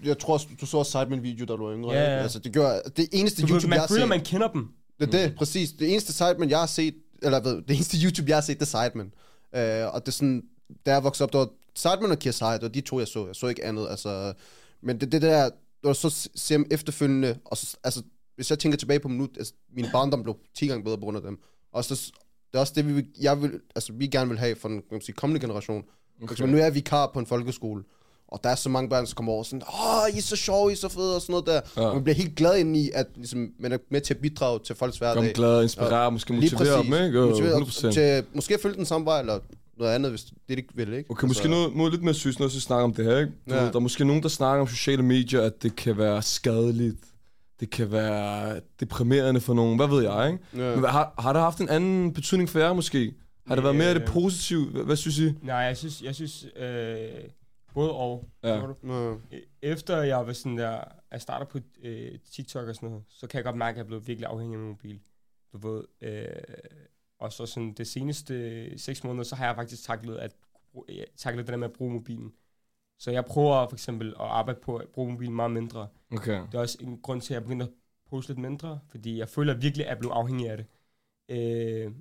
[0.05, 1.93] jeg tror også, du så også Sideman-video, da du var yngre.
[1.93, 2.13] Ja, ikke?
[2.13, 2.23] ja.
[2.23, 2.81] Altså, det gør...
[2.97, 4.09] Det eneste du YouTube, man jeg har føler, set...
[4.09, 4.69] man kender dem.
[5.01, 5.73] Det er det, præcis.
[5.73, 8.75] Det eneste Sideman, jeg har set, eller ved, det eneste YouTube, jeg har set, det
[8.75, 9.13] er Sideman.
[9.55, 10.43] Øh, og det er sådan,
[10.87, 13.27] da jeg voksede op, der var Sideman og KSI, det var de to, jeg så.
[13.27, 14.33] Jeg så ikke andet, altså...
[14.83, 15.51] Men det, det der,
[15.85, 18.03] var så ser dem efterfølgende, og så, altså,
[18.37, 21.17] hvis jeg tænker tilbage på minut, altså, min barndom blev 10 gange bedre på grund
[21.17, 21.39] af dem.
[21.73, 22.13] Og så,
[22.53, 24.89] det er også det, vi, jeg vil, altså, vi gerne vil have for den kan
[24.91, 25.85] man sige, kommende generation.
[26.23, 26.37] Okay.
[26.37, 27.83] For nu er jeg vikar på en folkeskole,
[28.29, 30.71] Og der er så mange børn, som kommer over sådan, åh, I er så sjove,
[30.71, 31.83] I er så fede, og sådan noget der.
[31.83, 31.89] Ja.
[31.89, 34.59] Og man bliver helt glad ind i, at ligesom, man er med til at bidrage
[34.65, 35.25] til folks hverdag.
[35.25, 37.21] Kom glad, inspirere, måske Lige motivere dem, ikke?
[37.21, 37.93] Og Motivere 100%.
[37.93, 39.39] til måske følge den samme vej, eller
[39.79, 41.11] noget andet, hvis det er det, de vil, ikke?
[41.11, 43.33] Okay, måske noget, noget lidt mere synes, når vi snakker om det her, ikke?
[43.49, 43.63] Du Ja.
[43.63, 47.05] ved, der er måske nogen, der snakker om sociale medier, at det kan være skadeligt.
[47.61, 49.77] Det kan være deprimerende for nogen.
[49.77, 50.65] Hvad ved jeg, ikke?
[50.69, 50.75] Ja.
[50.77, 53.15] Men har, har det haft en anden betydning for jer måske?
[53.47, 54.07] Har det været mere det Øh.
[54.09, 54.65] positive?
[54.67, 55.33] Hvad, hvad synes I?
[55.43, 57.09] Nej, jeg synes, jeg synes øh,
[57.75, 58.29] både og.
[58.45, 58.55] Ja.
[58.55, 58.93] forstår du?
[58.93, 59.11] Ja.
[59.11, 60.79] Øh, Efter jeg var sådan der,
[61.13, 63.83] jeg starter på øh, TikTok og sådan noget, så kan jeg godt mærke, at jeg
[63.83, 64.99] er blevet virkelig afhængig af min mobil.
[65.53, 66.25] Du ved, øh,
[67.19, 70.33] og så sådan det seneste seks måneder, så har jeg faktisk taklet, at,
[71.17, 72.33] taklet det der med at bruge mobilen.
[72.99, 75.89] Så jeg prøver for eksempel at arbejde på at bruge mobilen meget mindre.
[76.13, 76.33] Okay.
[76.47, 77.73] Det er også en grund til, at jeg begynder at
[78.11, 80.67] poste lidt mindre, fordi jeg føler virkelig, at jeg er blevet afhængig af det.
[81.29, 81.93] Øh,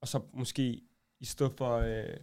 [0.00, 0.80] og så måske
[1.20, 2.16] i stedet for øh,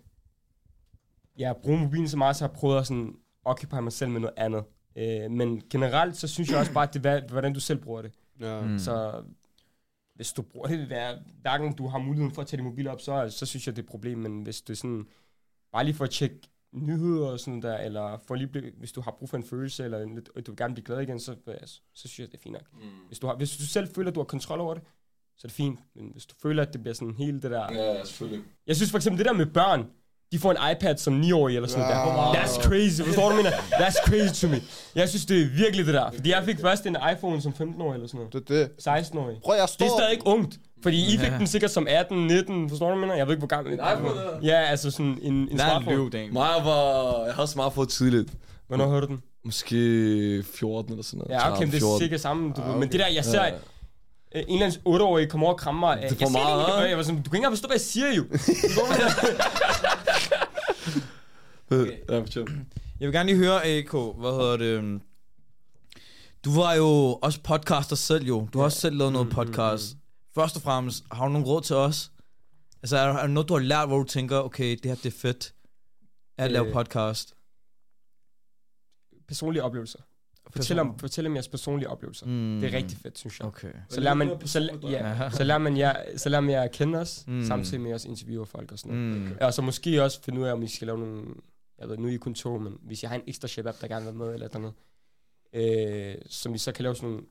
[1.40, 4.20] ja, bruge mobilen så meget, så har jeg prøvet at sådan, occupy mig selv med
[4.22, 4.64] noget andet.
[4.96, 7.80] Øh, men generelt, så synes jeg også bare, at det er, hvad- hvordan du selv
[7.80, 8.12] bruger det.
[8.40, 8.62] Ja.
[8.62, 8.80] Mm.
[8.80, 9.24] Så
[10.16, 12.88] hvis du bruger det hver, hver gang du har muligheden for at tage din mobil
[12.88, 14.18] op, så, så synes jeg, det er et problem.
[14.18, 15.08] Men hvis du sådan,
[15.72, 16.40] bare lige for at tjekke
[16.74, 20.00] nyheder og sådan der, eller for lige, hvis du har brug for en følelse, eller
[20.00, 22.42] en du vil gerne blive glad igen, så, ja, så, så synes jeg, det er
[22.42, 22.74] fint nok.
[22.74, 23.08] Mm.
[23.08, 24.84] Hvis, du har, hvis du selv føler, at du har kontrol over det,
[25.36, 25.80] så er det fint.
[25.96, 27.74] Men hvis du føler, at det bliver sådan helt det der...
[27.74, 28.46] Ja, selvfølgelig.
[28.68, 29.92] Jeg synes for eksempel det der med børn,
[30.34, 32.34] de får en iPad som 9-årige eller sådan noget der.
[32.34, 33.02] That's crazy.
[33.02, 33.52] Forstår du, jeg mener?
[33.52, 34.62] That's crazy to me.
[34.96, 36.12] Jeg synes, det er virkelig det der.
[36.16, 38.48] Fordi jeg fik først en iPhone som 15-årig eller sådan noget.
[38.50, 39.06] Det er det.
[39.10, 39.36] 16-årig.
[39.46, 39.86] Prøv, jeg Det står...
[39.86, 40.56] er stadig ikke ungt.
[40.84, 41.38] Fordi I fik Ja.
[41.38, 43.16] den sikkert som 18, 19, forstår du, jeg mener?
[43.16, 43.74] Jeg ved ikke, hvor gammel...
[43.74, 44.20] En iPhone?
[44.44, 45.96] Ja, altså sådan en, en Der er en smartphone.
[45.96, 46.34] løv, Dan.
[46.34, 47.24] Mig var...
[47.26, 48.30] Jeg havde smartphone tidligt.
[48.68, 49.22] Hvornår hørte du den?
[49.46, 51.32] Måske 14 eller sådan noget.
[51.42, 52.00] Ja, okay, det er 14.
[52.00, 52.54] sikkert samme.
[52.58, 52.74] Du Ah, ved.
[52.74, 52.92] Men okay.
[52.92, 53.44] det der, jeg ser...
[53.44, 53.50] Ja.
[54.36, 55.98] øh, En eller anden 8-årig kommer over og krammer mig.
[55.98, 56.90] er Jeg for det meget, ikke?
[56.90, 58.24] Jeg var sådan, du kan ikke engang forstå, hvad jeg siger jo.
[61.78, 62.48] Hvad jeg?
[63.00, 64.66] Ja, vil gerne lige høre, AK, hvad hedder det?
[64.66, 65.02] øhm,
[66.46, 66.86] Du var jo
[67.22, 68.48] også podcaster selv jo.
[68.54, 69.98] Du har også selv lavet noget podcast.
[70.36, 72.12] Først og fremmest, har du nogen råd til os?
[72.84, 75.06] Altså, er, er der noget, du har lært, hvor du tænker, okay, det her det
[75.06, 75.54] er fedt
[76.38, 77.34] at lave Øh, podcast?
[79.28, 80.00] Personlige oplevelser.
[80.56, 82.26] Fortæl om, fortæl om jeres personlige oplevelser.
[82.26, 82.60] Mm.
[82.62, 83.48] Det er rigtig fedt, synes jeg.
[83.48, 83.72] Okay.
[83.90, 87.00] Så lærer man, så, ja, så lærer man jer, så lærer man jer at kende
[87.00, 87.34] os, Mm.
[87.34, 87.46] mm.
[87.46, 89.22] samtidig med at også interviewe folk og sådan noget.
[89.22, 89.38] Mm.
[89.42, 91.26] Og så måske også finde ud af, om I skal lave nogle...
[91.80, 93.88] Jeg ved, nu er I kun to, men hvis jeg har en ekstra shabab, der
[93.88, 94.76] gerne vil med eller noget,
[95.54, 97.24] øh, som vi så kan lave sådan nogle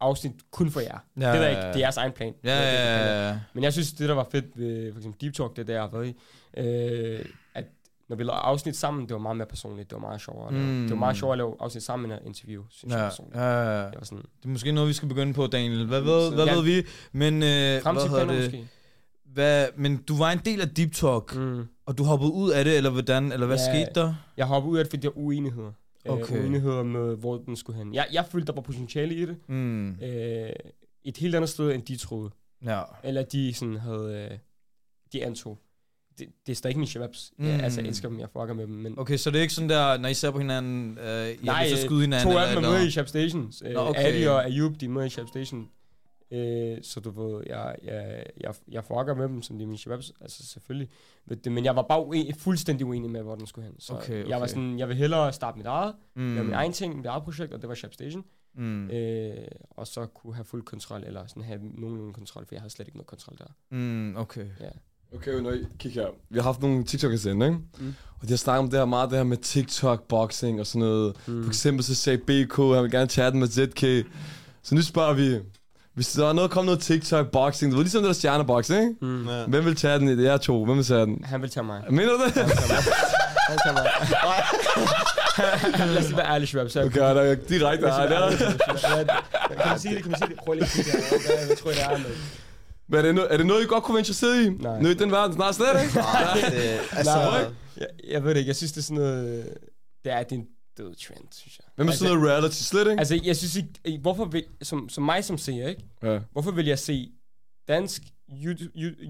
[0.00, 0.98] afsnit kun for jer.
[1.20, 2.34] Ja, det er ikke, det er jeres egen plan.
[2.44, 3.40] Ja, ja, ja, ja.
[3.54, 6.06] Men jeg synes, det der var fedt ved for eksempel Deep Talk, det der, jeg
[6.06, 6.14] i,
[6.56, 7.64] øh, at
[8.08, 10.50] når vi lavede afsnit sammen, det var meget mere personligt, det var meget sjovere.
[10.50, 10.82] Mm.
[10.82, 13.36] Det var meget sjovere at lave afsnit sammen end at interview, synes jeg Ja, personligt.
[13.36, 13.86] ja, ja.
[13.86, 15.86] Det var sådan, Det er måske noget, vi skal begynde på, Daniel.
[15.86, 16.54] Hvad ved, hvad Ja.
[16.54, 16.82] ved vi?
[17.12, 18.36] Men, øh, hvad hedder det?
[18.52, 18.68] måske.
[19.32, 21.62] Hvad, men du var en del af Deep Talk, Mm.
[21.86, 23.32] og du hoppede ud af det, eller hvordan?
[23.32, 23.72] Eller hvad Ja.
[23.84, 24.14] skete der?
[24.36, 25.72] Jeg hoppede ud af det, fordi der var uenigheder.
[26.08, 26.36] Okay.
[26.36, 27.94] Øh, uenigheder med, hvor den skulle hen.
[27.94, 29.36] Jeg, jeg følte, der var potentiale i det.
[29.48, 29.90] Mm.
[29.90, 30.50] Øh,
[31.04, 32.30] et helt andet sted, end de troede.
[32.64, 32.82] Ja.
[33.04, 34.28] Eller de sådan havde...
[34.32, 34.38] Øh,
[35.12, 35.58] de antog.
[36.18, 37.32] Det, det er stadig ikke min shababs.
[37.38, 37.44] Mm.
[37.46, 38.74] Jeg, altså, jeg elsker dem, jeg fucker med dem.
[38.74, 41.36] Men Okay, så det er ikke sådan der, når I ser på hinanden, øh, I
[41.42, 42.32] Nej, har at skyde hinanden?
[42.32, 43.52] to af dem er med i Shab Station.
[43.64, 44.00] Øh, Nå, okay.
[44.04, 45.68] Ali og Ayub, de er med i Shab Station.
[46.30, 49.78] Øh, så du ved, jeg, jeg, jeg, jeg fucker med dem, som de er mine
[49.78, 50.12] shababs.
[50.20, 50.88] Altså selvfølgelig.
[51.26, 53.80] Men, det, men jeg var bare uen, fuldstændig uenig med, hvor den skulle hen.
[53.80, 54.48] Så Okay, jeg var okay.
[54.48, 56.34] sådan, jeg vil hellere starte mit eget, mm.
[56.34, 58.24] Lave min egen ting, mit eget projekt, og det var Shab Station.
[58.54, 58.90] Mm.
[58.90, 59.36] Øh,
[59.70, 62.88] og så kunne have fuld kontrol, eller sådan have nogenlunde kontrol, for jeg havde slet
[62.88, 63.46] ikke noget kontrol der.
[63.70, 64.46] Mm, okay.
[65.14, 66.06] Okay, nu kig her.
[66.28, 67.58] Vi har haft nogle TikTok'ers inde, ikke?
[67.78, 67.94] Mm.
[68.20, 70.88] Og de har snakket om det her meget, det her med TikTok, boxing og sådan
[70.88, 71.16] noget.
[71.28, 71.42] Mm.
[71.42, 74.10] For eksempel så sagde BK, han vil gerne chatte med ZK.
[74.62, 75.38] Så nu spørger vi,
[75.94, 78.94] hvis der er noget, kom noget TikTok, boxing, du ved, ligesom det der stjerneboxing, ikke?
[79.06, 79.28] Mm.
[79.28, 79.44] Ja.
[79.46, 80.24] Hvem vil tage den i det?
[80.24, 80.64] Jeg er to.
[80.64, 81.24] Hvem vil tage den?
[81.24, 81.82] Han vil tage mig.
[81.90, 82.32] Mener du det?
[82.32, 83.86] Han vil tage mig.
[85.94, 88.08] Lad os være ærlig, Okay, der er direkte Lad os her.
[88.08, 88.26] lige være Der.
[88.26, 89.06] ærlige, Schwab.
[89.62, 90.02] Kan man sige det?
[90.02, 90.36] Kan man sige det?
[90.44, 90.98] Prøv lige at kigge her.
[91.08, 91.98] Hvad- Hvad tror det er?
[91.98, 92.06] med?
[92.88, 94.48] Men er det, no- er det noget, I godt kunne være interesseret i?
[94.50, 94.80] Nej.
[94.82, 95.98] Nu i den verden snart slet, ikke?
[95.98, 97.44] Det, altså, Nej,
[97.76, 98.48] jeg, jeg ved det ikke.
[98.48, 99.48] Jeg synes, det er sådan noget...
[100.04, 100.44] Det er, det er en
[100.78, 101.64] død trend, synes jeg.
[101.76, 102.98] Hvem er sådan noget reality slet, ikke?
[102.98, 103.98] Altså, jeg synes ikke...
[104.02, 105.84] Hvorfor vil, som, som mig som seer, ikke?
[106.02, 106.18] Ja.
[106.32, 107.10] Hvorfor vil jeg se
[107.68, 108.02] dansk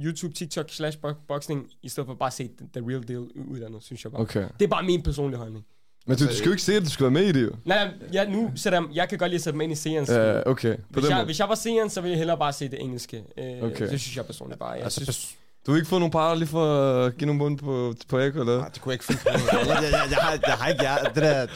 [0.04, 3.82] YouTube, TikTok slash bo- boxing, i stedet for bare at se the, real deal uddannet,
[3.82, 4.20] synes jeg bare.
[4.20, 4.46] Okay.
[4.58, 5.64] Det er bare min personlige holdning.
[6.06, 7.52] Men du, du skal jo ikke se det, du skal være med i det, jo.
[7.64, 10.08] Nej, jeg, nu sætter jeg, jeg kan godt lide at sætte mig ind i seerens.
[10.08, 10.76] Ja, okay.
[10.76, 11.24] På hvis, jeg, måde.
[11.24, 13.16] hvis jeg var seeren, så ville jeg hellere bare se det engelske.
[13.16, 13.62] Øh, Okay.
[13.62, 13.90] okay.
[13.90, 14.70] Det synes jeg personligt bare.
[14.70, 16.64] Jeg altså, synes, Du har ikke fået nogle par lige for
[17.04, 18.58] at give nogle mund på, på Eko, eller?
[18.58, 19.28] Nej, det kunne jeg ikke finde på.
[19.30, 20.82] Jeg, jeg, jeg, jeg, har, jeg har ikke...
[20.82, 21.46] Jeg, det der,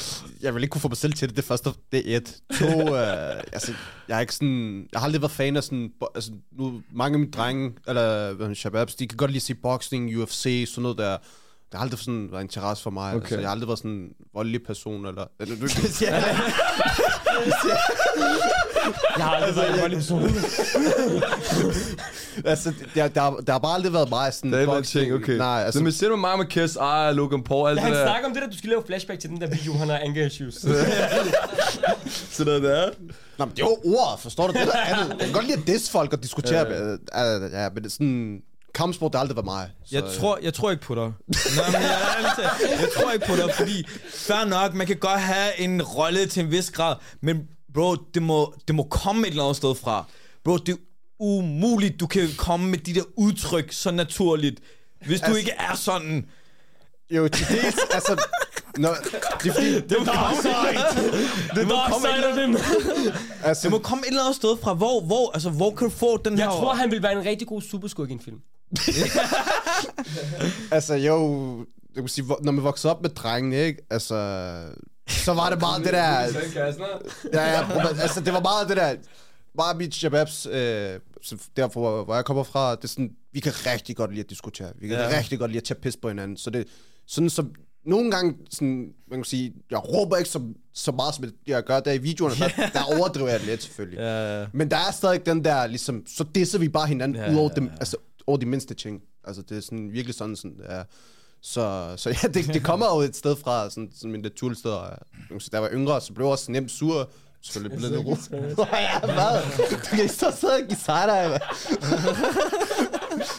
[0.40, 1.37] jeg vil ikke kunne få mig selv til det.
[1.37, 2.37] Det første, det er et.
[2.59, 3.73] To, øh, altså,
[4.09, 4.88] jeg er ikke sådan...
[4.93, 5.90] Jeg har aldrig været fan af sådan...
[6.14, 9.55] Altså, nu, mange af mine drenge, eller det, shababs, de kan godt lide at se
[9.55, 11.17] boxing, UFC, sådan noget der.
[11.73, 13.09] har aldrig sådan været interesse for mig.
[13.09, 13.17] Okay.
[13.17, 13.25] Okay.
[13.25, 15.25] Altså, jeg har aldrig været sådan en voldelig person, eller...
[15.40, 15.69] eller du,
[19.18, 20.23] Jeg har aldrig været en voldelig person.
[22.44, 24.53] altså, der, der, der har bare aldrig været mig sådan...
[24.53, 25.05] Det er boxing.
[25.05, 25.37] ting, okay.
[25.37, 25.79] Nej, Altså, altså...
[25.79, 28.07] så men ser du mig med Kiss, ej, Logan Paul, alt Han det der.
[28.07, 30.27] snakker om det der, du skal lave flashback til den der video, han har anger
[30.27, 30.55] issues.
[32.31, 32.90] Så der.
[33.38, 34.53] Nå, men det er jo ordet, forstår du?
[34.53, 35.09] Det er noget andet.
[35.18, 36.66] Jeg kan godt lide at diss folk og diskutere.
[36.68, 38.40] Ja, ja, ja men det er sådan...
[38.75, 39.70] Kampsport, det har aldrig været mig.
[39.85, 41.03] Så, Jeg tror, jeg tror ikke på dig.
[41.03, 41.12] Nej,
[41.73, 41.90] men jeg,
[42.38, 46.27] er jeg tror ikke på dig, fordi fair nok, man kan godt have en rolle
[46.27, 47.37] til en vis grad, men
[47.75, 50.05] bro, det må, det må komme et eller andet sted fra.
[50.45, 50.77] Bro, det er
[51.19, 54.61] umuligt, du kan komme med de der udtryk så naturligt,
[55.07, 56.27] hvis du Altså- ikke er sådan.
[57.11, 58.23] Jo, til dels, altså...
[58.79, 58.89] Nå,
[59.43, 59.75] det er fordi...
[59.75, 60.53] Det er dark side.
[61.55, 62.57] Det er dark side af dem.
[63.45, 65.95] Altså, Det må komme et eller andet sted fra, hvor, hvor, altså, hvor kan du
[65.95, 66.53] få den Jeg her...
[66.53, 68.37] tror, han vil være en rigtig god superskurk i en film.
[70.71, 71.59] altså, jo...
[71.95, 73.83] Jeg kan sige, når man voksede op med drengene, ikke?
[73.91, 74.15] Altså...
[75.09, 76.21] Så var det meget det der...
[77.33, 78.95] Ja, ja, altså, det var meget det der...
[79.59, 81.01] Bare mit shababs, øh,
[81.57, 84.73] derfor, hvor- jeg kommer fra, det er sådan, vi kan rigtig godt lide at diskutere.
[84.81, 85.19] Vi kan Ja.
[85.19, 86.37] rigtig godt lide at tage pis på hinanden.
[86.37, 86.67] Så det
[87.07, 87.45] sådan, så
[87.87, 90.43] nogle gange, sådan, man kan sige, jeg råber ikke så,
[90.75, 92.35] så meget, som jeg gør der i videoerne.
[92.38, 93.99] Der, der overdriver jeg det lidt, selvfølgelig.
[93.99, 94.47] Ja, ja.
[94.53, 97.49] Men der er stadig den der, ligesom, så disser vi bare hinanden ja, ud over,
[97.51, 99.03] ja, dem, altså, over de mindste ting.
[99.25, 100.83] Altså, det er sådan, virkelig sådan, sådan ja.
[101.47, 104.71] Så, så ja, det, det kommer jo et sted fra, sådan, sådan en naturligt sted.
[104.71, 104.91] Og,
[105.31, 107.11] sige, da jeg var yngre, så blev jeg også nemt sur.
[107.43, 108.17] Selvfølgelig blev det ro.
[108.73, 109.71] ja, hvad?
[109.71, 111.41] Du kan og sidde og give sig dig?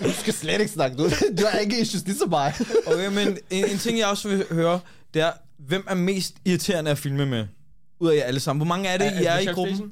[0.04, 0.98] Du skal slet ikke snakke.
[0.98, 1.04] Du,
[1.38, 2.54] du har ikke issues ligesom mig.
[2.88, 4.80] Okay, men en, en ting, jeg også vil høre,
[5.14, 7.48] det er, hvem er mest irriterende at filme med?
[8.00, 8.60] Ud af jer alle sammen.
[8.60, 9.76] Hvor mange er det, Er- I er er i gruppen?
[9.76, 9.92] Station?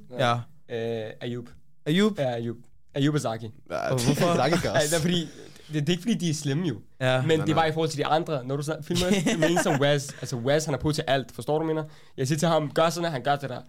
[0.69, 1.05] Ja.
[1.05, 1.45] Øh, Ayub.
[1.85, 2.19] Ayub?
[2.19, 2.57] Ja, Ayub.
[2.95, 3.49] Ayub Azaki.
[3.69, 4.45] Ja, Og hvorfor?
[4.45, 5.27] Ikke Ej, det er fordi,
[5.73, 6.75] det, det er ikke fordi, de er slemme jo.
[7.01, 7.21] Ja.
[7.21, 7.55] Men det nej.
[7.55, 8.43] bare i forhold til de andre.
[8.45, 9.05] Når du filmer
[9.39, 11.31] med en som Wes, altså Wes, han er på til alt.
[11.31, 11.83] Forstår du, mener?
[12.17, 13.61] Jeg siger til ham, gør sådan han gør det der.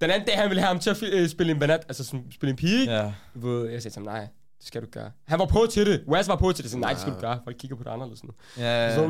[0.00, 2.24] Den anden dag, han ville have ham til at øh, spille en banat, altså sådan,
[2.34, 2.96] spille en pige.
[2.96, 3.12] Ja.
[3.34, 4.20] Ved, jeg sagde til ham, nej,
[4.58, 5.10] det skal du gøre.
[5.26, 6.02] Han var på til det.
[6.08, 6.72] Wes var på til det.
[6.72, 7.40] Så nej, det skal du gøre.
[7.44, 8.30] Folk kigger på det anderledes nu.
[8.58, 9.02] Ja, Så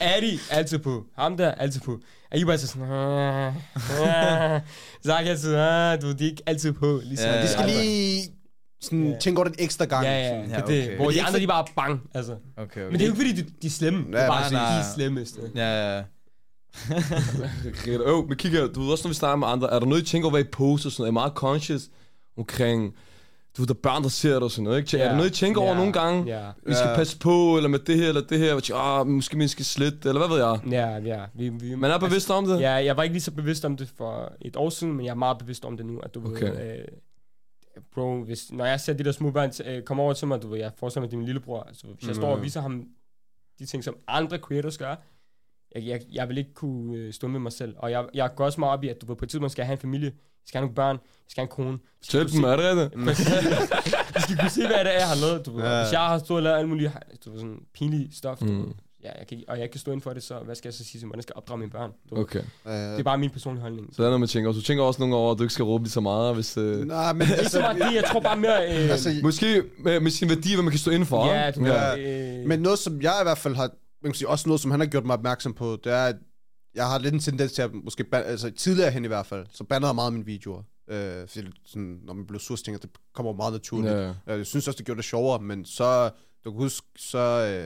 [0.00, 0.16] ja.
[0.16, 1.04] Adi, altid på.
[1.18, 2.00] Ham der, altid på.
[2.30, 3.52] Ayub er altid sådan.
[5.06, 5.52] Zach altid,
[6.00, 7.00] du de er ikke altid på.
[7.04, 8.22] Ligesom Ja, de De skal lige
[8.84, 9.18] sådan, Ja.
[9.18, 10.04] tænke over det en ekstra gang.
[10.04, 10.44] Ja, ja, Sådan.
[10.44, 10.84] det Ja, er det.
[10.86, 10.96] okay.
[10.96, 12.32] Hvor de andre, de bare bang, altså.
[12.32, 12.82] Okay, okay.
[12.82, 14.04] Men det er jo ikke, fordi de, de er slemme.
[14.06, 15.40] Det er Ja, bare, fordi de er slemmeste.
[15.54, 16.02] Ja, ja.
[18.06, 20.02] Åh, oh, men kigger, du ved også, når vi snakker med andre, er der noget,
[20.02, 21.08] I tænker over, hvad I poster og sådan noget?
[21.08, 21.88] Er I meget conscious
[22.38, 22.94] omkring,
[23.56, 24.98] du ved, der er børn, der ser det og sådan noget, ikke?
[24.98, 25.76] Er der noget, I tænker over Ja.
[25.76, 26.24] nogle gange?
[26.38, 26.46] Ja.
[26.66, 26.94] Vi skal Ja.
[26.96, 28.54] passe på, eller med det her, eller det her.
[28.54, 30.58] Og tænker, ah, måske vi skal slette, eller hvad ved jeg?
[30.70, 31.24] Ja, ja.
[31.34, 32.60] Vi, vi, Man er bevidst om det?
[32.60, 35.10] Ja, jeg var ikke lige så bevidst om det for et år siden, men jeg
[35.10, 36.50] er meget bevidst om det nu, at du Okay.
[36.50, 36.84] ved, øh,
[37.94, 40.48] bro, hvis, når jeg ser de der små børn øh, komme over til mig, du
[40.48, 42.44] ved, jeg forestiller mig, det er min lillebror, altså, hvis jeg står og Mm.
[42.44, 42.84] viser ham
[43.58, 44.94] de ting, som andre creators gør,
[45.74, 48.44] jeg, jeg, jeg vil ikke kunne øh, stå med mig selv, og jeg, jeg går
[48.44, 50.06] også meget op i, at du ved, på et tidspunkt skal jeg have en familie,
[50.08, 51.78] jeg skal have nogle børn, jeg skal have en kone.
[52.10, 52.66] Kunne dem, er det
[54.22, 55.46] skal kunne se, hvad det er, jeg har lavet.
[55.46, 55.64] Du ved.
[55.64, 55.82] Ja.
[55.82, 56.92] Hvis jeg har stået og lavet alt muligt
[57.24, 58.72] du ved, sådan pinlig stof, Mm.
[59.04, 60.74] Ja, jeg kan, ikke- og jeg kan stå inden for det, så hvad skal jeg
[60.74, 61.06] så sige til?
[61.06, 61.90] Hvordan skal jeg opdrage mine børn?
[62.10, 62.16] Du.
[62.20, 62.38] Okay.
[62.38, 63.86] Øh, Det er bare min personlige holdning.
[63.94, 64.58] Så det er noget, man tænker også.
[64.60, 66.56] Du tænker også nogle over, at du ikke skal råbe lige så meget, hvis...
[66.56, 68.84] Øh, Nej, men Ikke så meget det, jeg tror bare mere...
[68.84, 71.26] Øh, altså, måske med, med sin værdi, hvad man kan stå inden for.
[71.26, 71.96] ja, du Ja.
[72.40, 73.70] øh, Men noget, som jeg i hvert fald har,
[74.02, 76.16] man kan sige, også noget, som han har gjort mig opmærksom på, det er, at
[76.74, 79.46] jeg har lidt en tendens til at måske, ban- altså tidligere hen i hvert fald,
[79.52, 80.62] så bandede jeg meget mine videoer.
[80.90, 83.92] Øh, fordi sådan, når man blev sur, så tænker jeg, det kommer meget naturligt.
[83.94, 84.00] Ja.
[84.26, 84.36] Ja.
[84.36, 86.10] Jeg synes også, det gjorde det sjovere, men så,
[86.44, 87.18] du kan huske, så,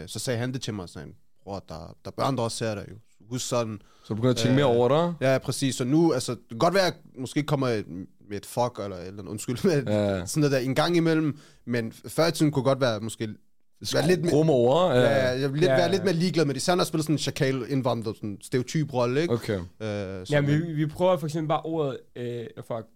[0.02, 1.12] øh, så sagde han det til mig, sådan,
[1.48, 2.94] bror, der, der er børn, der også ser dig jo.
[3.30, 5.14] Husk sådan, Så du begynder at tænke mere Øh, over dig.
[5.32, 5.74] ja, præcis.
[5.74, 7.86] Så nu, altså, det kan godt være, at jeg måske kommer et-
[8.28, 10.26] med et fuck, eller, eller undskyld, med Ja.
[10.26, 13.28] sådan noget der en gang imellem, men før i tiden kunne godt være, måske
[13.92, 14.92] være lidt mere- over.
[14.94, 15.40] Ja, Ja.
[15.40, 15.76] jeg vil lidt, Ja.
[15.76, 16.60] være lidt mere ligeglad med det.
[16.60, 19.34] Især når jeg spiller sådan en chakal indvandrer, sådan en stereotyp rolle, ikke?
[19.34, 19.58] Okay.
[19.58, 21.98] Øh, så, ja, vi, vi prøver for eksempel bare ordet...
[22.16, 22.86] Øh, fuck,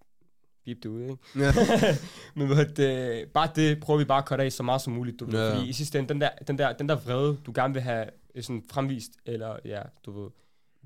[0.65, 1.17] bip det ud, ikke?
[1.39, 1.53] Ja.
[2.37, 5.21] Men hvad, det, bare det prøver vi bare at cutte af så meget som muligt,
[5.21, 5.47] du ved.
[5.49, 5.55] Ja.
[5.55, 8.03] Fordi i sidste ende, den der, den, der, den der vrede, du gerne vil have
[8.05, 8.09] øh,
[8.41, 10.31] sådan fremvist, eller ja, du ved,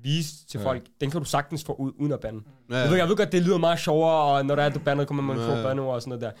[0.03, 0.65] vise til Ja.
[0.65, 2.41] folk, den kan du sagtens få ud, uden at bande.
[2.71, 2.75] Ja.
[2.77, 5.05] Jeg, ved, jeg ved godt, det lyder meget sjovere, og når der er, du bander,
[5.05, 5.63] kommer man få Ja.
[5.63, 6.31] bandeord og sådan noget der.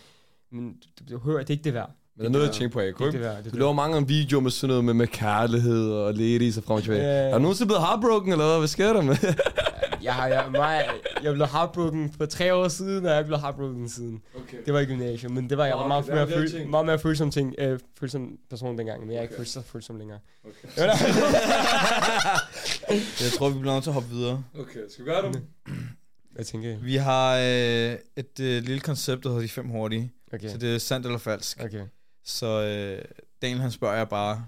[0.55, 1.91] Men du, du hører, det er ikke det værd.
[2.15, 3.05] Men der er noget at tænke på, Det ikke?
[3.05, 3.25] ikke det.
[3.25, 3.53] Det er Du det.
[3.59, 6.83] laver mange en video med sådan noget med, med kærlighed og ladies og frem og
[6.83, 7.01] tilbage.
[7.03, 7.29] Ja.
[7.29, 8.57] Er du nogensinde blevet heartbroken, eller hvad?
[8.57, 9.15] Hvad sker der med?
[10.03, 10.85] Jeg, har, jeg, mig,
[11.23, 14.21] jeg blev heartbroken for tre år siden, og jeg blev heartbroken siden.
[14.35, 14.57] Okay.
[14.65, 16.69] Det var i gymnasiet, men det var jeg var meget, okay, er mere, føl, ting.
[16.69, 19.39] meget mere følsom, ting, øh, følsom person dengang, men jeg er ikke Okay.
[19.41, 20.19] følsom, følsom længere.
[20.45, 20.67] Okay.
[23.23, 24.43] Jeg tror, vi bliver nødt til at hoppe videre.
[24.59, 25.43] okay, skal vi gøre det?
[26.37, 30.11] jeg tænker, Vi har øh, et øh, lille koncept, der hedder de fem hurtige.
[30.33, 30.49] okay.
[30.49, 31.63] Så det er sandt eller falsk.
[31.63, 31.83] Okay.
[32.25, 33.05] Så øh,
[33.41, 34.45] Daniel han spørger jeg bare,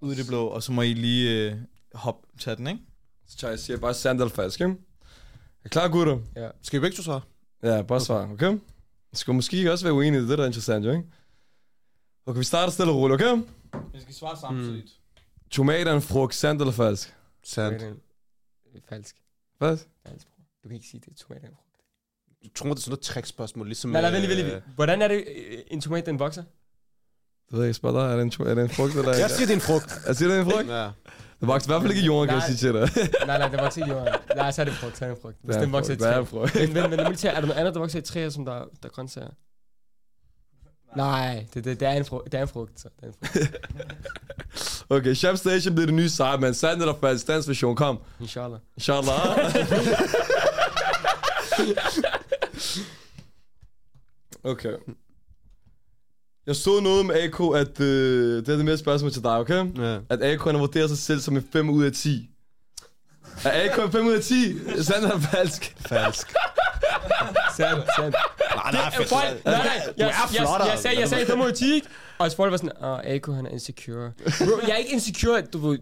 [0.00, 1.56] ud i det blå, og så må I lige øh,
[1.94, 2.80] hoppe, tage den, ikke?
[3.28, 3.94] Så tager jeg siger bare
[4.30, 4.72] falsk, ikke?
[4.72, 6.18] Er I klar, gutter?
[6.62, 7.20] Skal vi begge to svare?
[7.62, 8.58] Ja, bare svar, okay?
[9.10, 11.04] Det skulle måske også være det er det, der er interessant, jo, ikke?
[12.26, 13.42] Okay, vi starter stille og roligt, okay?
[13.92, 14.84] Vi skal svare samtidigt.
[14.84, 15.50] Mm.
[15.50, 17.14] Tomat er en frugt, sandt eller falsk?
[17.44, 17.82] Sandt.
[18.88, 19.16] Falsk.
[19.58, 19.78] Hvad?
[20.06, 20.44] Falsk, bror.
[20.62, 21.46] Du kan ikke sige, det er tomater.
[21.46, 22.44] er en frugt.
[22.44, 23.90] Du tror, det er sådan noget trickspørgsmål, ligesom...
[23.90, 24.62] Nej, nej, vent lige, øh.
[24.74, 26.42] Hvordan er det, øh, en tomat, den vokser?
[26.42, 28.00] Det ved jeg ikke, spørg dig.
[28.00, 29.92] Er det en, er det en frugt, eller Jeg siger, det er en frugt.
[30.06, 30.68] Jeg siger, det er en frugt?
[30.68, 30.90] Ja.
[31.40, 32.56] Det vokser i hvert fald ikke i jorden, kan jeg Nej.
[32.56, 33.08] sige til dig.
[33.26, 34.14] nej, nej, den vokser ikke i jorden.
[34.36, 35.36] Nej, så er det frugt, så er det frugt.
[35.42, 36.66] Hvis Det den en vokser i det træ.
[36.66, 38.64] Men, men, men, men, er der noget andet, der vokser i træer, som der, der
[38.84, 39.30] er grøntsager?
[40.96, 42.80] Nej, det, det, det, er en frugt, det er en frugt.
[42.80, 42.88] Så.
[43.00, 43.56] Det er en frugt.
[44.90, 47.26] Okay, Chef Station bliver det nye sejr, men sandt eller falsk?
[47.26, 47.98] Dansk version, kom.
[48.20, 48.58] Inshallah.
[48.76, 49.38] Inshallah.
[54.52, 54.72] okay.
[56.46, 59.64] Jeg så noget med AK, at øh, det er det mere spørgsmål til dig, okay?
[59.78, 59.98] Ja.
[60.10, 62.30] At AK han vurderer sig selv som en 5 ud af 10.
[63.44, 64.58] Er AK en 5 ud af 10?
[64.82, 65.76] Sandt eller falsk?
[65.88, 66.32] Falsk.
[67.56, 68.16] Sandt, sandt.
[68.56, 71.46] Nej, nej, Øh, folk- Nej, nej, jeg, jeg, jeg, jeg, sagde, jeg sagde 5 ud
[71.46, 71.86] af 10, ikke?
[72.18, 74.12] og folk var sådan, åh, Ako, han er insecure.
[74.38, 75.78] Bro, jeg er ikke insecure, du ved,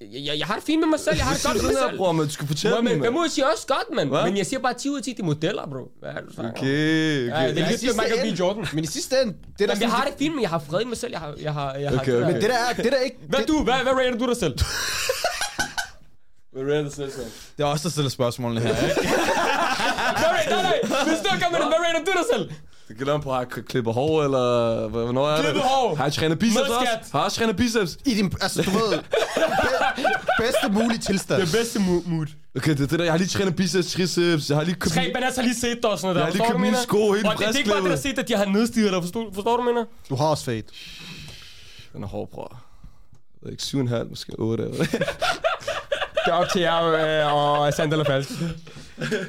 [0.00, 1.74] jeg, jeg, jeg har det fint med mig selv, jeg har det godt med mig
[1.88, 1.96] selv.
[1.98, 3.88] bror, men du skal fortælle Bro, mig, men 5 ud af 10 er også godt,
[3.96, 4.08] mand.
[4.28, 5.82] Men jeg siger bare 10 ud af 10, det er modeller, bro.
[6.00, 6.40] Hvad er det, du?
[6.42, 7.26] Okay, okay.
[7.28, 8.38] Ja, det er Men lidt Michael B.
[8.40, 8.66] Jordan.
[8.72, 10.80] Men i sidste ende, det der Jamen, jeg har det fint, men jeg har fred
[10.80, 11.12] i mig selv.
[11.12, 12.32] Jeg har, jeg har, jeg har Okay, det der- okay.
[12.32, 13.16] Men det der er, det der er ikke...
[13.28, 13.62] Hvad det, du?
[13.62, 14.54] Hvad, hvad rater du dig selv?
[16.52, 17.20] Hvad er det selv, så?
[17.56, 19.08] Det er også der stiller spørgsmålene her, ikke?
[19.08, 22.50] Rater, nej, nej, hvis du kommer med det, hvad rater du dig selv?
[22.88, 25.44] Det gælder om på, at han klipper hår, eller hvornår er det?
[25.44, 25.94] Klippe hår.
[25.94, 26.88] Har han trænet biceps også?
[27.12, 27.98] Har han trænet biceps?
[28.06, 29.04] I din, altså, du ved, be,
[30.38, 31.42] bedste mulige tilstand.
[31.42, 32.26] Det bedste mo- mood.
[32.56, 33.04] Okay, det er det der.
[33.04, 34.48] Jeg har lige trænet biceps, triceps.
[34.50, 34.94] Jeg har lige købt...
[34.94, 36.44] Tre bananer har lige set dig og sådan noget Jeg der.
[36.44, 37.96] har lige købt du, mine sko helt Og det, det er ikke bare det, der
[37.96, 39.02] set, at de har nedstiget dig.
[39.02, 39.84] Forstår, forstår du, mener?
[40.08, 40.62] Du har også fade.
[41.92, 42.60] Den er hård, bror.
[43.42, 46.84] Jeg ved ikke, 7,5, måske 8 eller Det er op til jer
[47.26, 48.30] øh, og sandt eller falsk.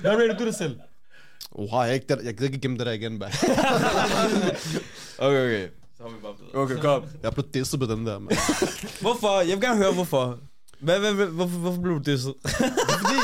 [0.01, 0.75] Hvad rater du dig selv?
[1.57, 3.31] Wow, jeg, ikke, der, jeg gider ikke gemme det der igen, man.
[5.17, 5.67] Okay, okay.
[5.97, 6.61] Så har vi bare bedre.
[6.63, 7.03] Okay, kom.
[7.23, 8.37] Jeg blevet disset på den der, man.
[9.01, 9.39] Hvorfor?
[9.39, 10.39] Jeg vil gerne høre, hvorfor.
[10.79, 12.33] Hvad, hvad, hvad, hvorfor, hvorfor blev du disset?
[13.01, 13.19] fordi,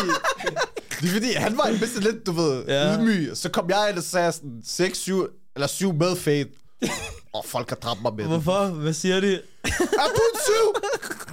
[1.01, 2.95] det er fordi, han var en bedste lidt, du ved, Ja.
[2.97, 3.31] ydmyg.
[3.37, 6.45] Så kom jeg ind og sagde sådan 6, 7, eller 7 med fade.
[7.33, 8.31] Og folk har dræbt mig med den.
[8.31, 8.65] Hvorfor?
[8.67, 9.33] Hvad siger de?
[9.63, 10.51] Er du en 7?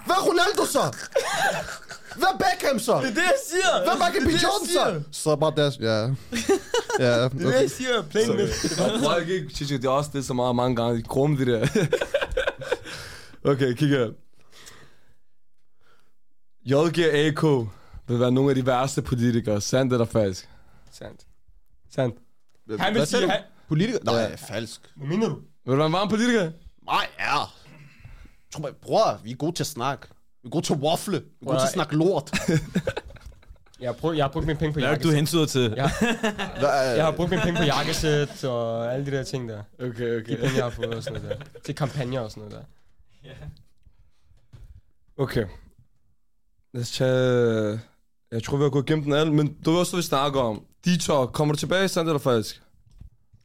[0.07, 0.97] Hvad er Ronaldo så?
[2.17, 2.93] Hvad er Beckham så?
[2.93, 3.83] Det er det, jeg siger!
[3.85, 4.43] Hvad er Michael B.
[4.43, 5.03] Jordan så?
[5.13, 5.97] Så bare der, ja.
[6.99, 7.61] Ja, Det er det, okay.
[7.61, 8.03] jeg siger.
[8.03, 8.49] Plain med.
[9.05, 10.99] Prøv ikke, Chicho, det er også det så meget mange gange.
[10.99, 11.67] De krumme, det der.
[13.51, 14.11] okay, kig her.
[16.67, 17.43] JGAK
[18.09, 19.61] vil være nogle af de værste politikere.
[19.61, 20.49] Sandt eller falsk?
[20.93, 21.21] Sandt.
[21.95, 22.17] Sandt.
[22.79, 23.41] Han vil sige, han...
[23.69, 23.99] Politiker?
[24.05, 24.81] Nej, falsk.
[24.97, 25.35] Hvad mener du?
[25.35, 26.51] Vil du være en varm politiker?
[26.87, 27.37] Nej, ja.
[28.53, 30.07] Tror mig, bror, vi er gode til at snakke.
[30.43, 31.19] Vi er gode til at waffle.
[31.21, 32.31] Vi er gode til at snakke lort.
[33.81, 35.17] Jeg har, brugt, jeg har brugt mine penge på Hvad er det, du jakkesæt.
[35.17, 35.75] hensyder til?
[35.77, 35.91] Ja.
[36.61, 39.63] Hvad er- Jeg har brugt mine penge på jakkesæt og alle de der ting der.
[39.79, 40.37] Okay, De okay.
[40.37, 41.61] penge, jeg har fået og sådan noget der.
[41.65, 42.65] Til kampagner og sådan noget
[43.25, 43.33] der.
[45.17, 45.47] Okay.
[46.75, 47.81] Lad os tage...
[48.33, 50.41] Jeg tror, vi har gået igennem den alle, men det var også, det vi snakker
[50.41, 50.65] om.
[50.85, 52.63] Detox, kommer du tilbage, sandt eller falsk?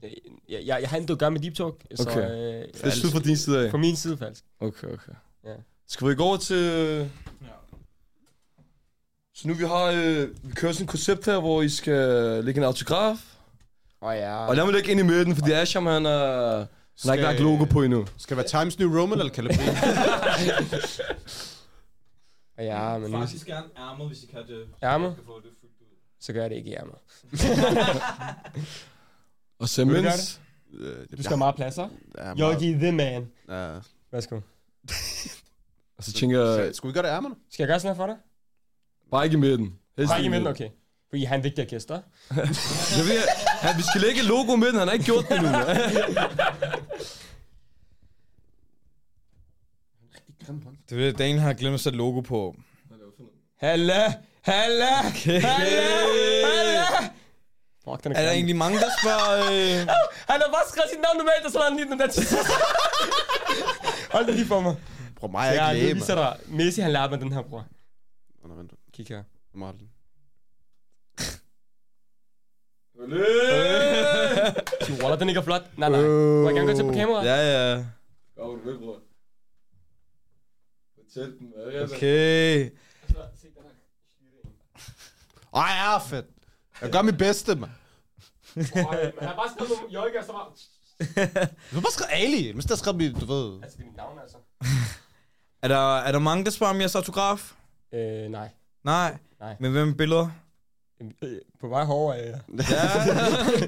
[0.01, 0.11] Jeg,
[0.49, 2.21] jeg, jeg, jeg har intet at gøre med Deep Talk, så Okay.
[2.21, 3.71] øh, Det er slut fra din side af.
[3.71, 4.43] fra min side falsk.
[4.59, 5.11] Okay, okay.
[5.45, 5.53] Ja.
[5.87, 7.11] Skal vi gå over til...
[9.33, 9.83] Så nu vi har...
[9.83, 13.17] Øh, vi kører sådan et koncept her, hvor I skal lægge en autograf.
[14.01, 14.35] Åh oh, ja.
[14.35, 16.67] Og lad mig lægge ind i midten, fordi Asham, han, er, han
[17.05, 18.07] har ikke lagt logo på endnu.
[18.17, 19.73] Skal det være Times New Roman eller Calabria?
[22.59, 24.67] Ja, men nu gerne ærmet, hvis I kan det.
[24.83, 25.15] Ærmet?
[25.25, 25.85] få det fuldt ud.
[26.19, 26.95] så gør jeg det ikke i ærmet.
[29.59, 30.41] Og så mens...
[31.11, 31.89] Du skal have meget pladser.
[32.17, 33.27] Ja, Yogi the man.
[33.49, 33.79] Ja.
[34.11, 34.39] Værsgo.
[35.97, 37.35] Og så tænker jeg, Så, Skulle vi gøre det ærmerne?
[37.51, 38.15] Skal jeg gøre sådan her for dig?
[39.11, 39.73] bare ikke i midten.
[39.97, 40.69] Helst Nej, ikke i midten, okay.
[41.09, 41.95] Fordi han er en vigtig gæst, der.
[42.97, 45.41] Jeg ved, han, vi skal lægge et logo i midten, han har ikke gjort det.
[50.89, 52.55] Det er det, Daniel har glemt at sætte logo på.
[53.59, 54.13] Halla!
[54.41, 54.99] Halla!
[55.07, 55.41] Okay.
[55.41, 56.83] Halla!
[57.83, 59.45] Fuck, den er, Er der egentlig mange, der spørger...
[59.45, 59.87] Øh...
[60.31, 62.07] Han har bare skrevet sit navn normalt, og så har han lige den der.
[64.15, 64.75] Hold det lige for mig.
[65.17, 66.39] Bror, mig er Ja, ikke læge, viser dig.
[66.47, 67.65] Messi, han lærer mig den her, bror.
[68.43, 68.69] mand.
[68.93, 69.23] Kig her.
[69.53, 69.89] Martin.
[74.81, 75.77] Sig, Wallah, den ikke er flot.
[75.77, 76.01] Nej, nej.
[76.01, 77.23] Må jeg gerne gå til på kamera?
[77.25, 77.35] Ja,
[77.75, 77.85] ja.
[78.37, 78.99] Kom, du ved, bror.
[80.95, 81.95] Fortæl dem, hvad er det?
[81.95, 82.69] Okay.
[85.55, 86.25] Ej, ja, fedt.
[86.81, 87.71] Jeg gør mit bedste, mand.
[88.55, 88.65] Han
[89.21, 90.47] har bare skrevet nogle jolker, så bare...
[91.71, 92.51] Du har bare skrevet Ali.
[92.51, 93.63] Hvis der skrevet mit, du ved...
[93.63, 94.37] Altså, det er mit navn, altså.
[95.61, 97.53] Er der, er der mange, der spørger om jeres autograf?
[97.93, 98.49] Øh, nej.
[98.83, 99.17] Nej.
[99.39, 99.55] Nej.
[99.59, 100.29] Men hvem billeder?
[101.01, 101.29] Øh,
[101.59, 102.27] På vej hårdere, ja.
[102.27, 102.35] Ja.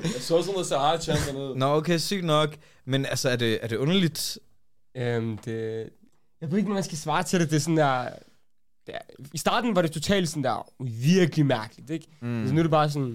[0.03, 1.57] Jeg så sådan noget Sahara Champ dernede.
[1.59, 2.55] Nå, okay, sygt nok.
[2.85, 4.39] Men altså, er det, er det underligt?
[4.95, 5.89] Øhm, det...
[6.41, 7.49] Jeg ved ikke, hvordan man skal svare til det.
[7.49, 8.09] Det er sådan der...
[8.87, 8.99] Det er,
[9.33, 12.07] I starten var det totalt sådan der virkelig mærkeligt, ikke?
[12.21, 12.47] Mm.
[12.47, 13.11] Så nu er det bare sådan...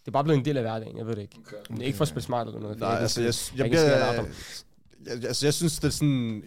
[0.00, 1.36] Det er bare blevet en del af hverdagen, jeg ved det ikke.
[1.46, 1.56] Okay.
[1.68, 2.78] Men det er ikke for at spille smart eller noget.
[2.78, 4.24] Nej, altså, jeg, jeg, jeg, jeg, jeg,
[5.04, 6.42] bliver, jeg, altså, jeg synes, det er sådan...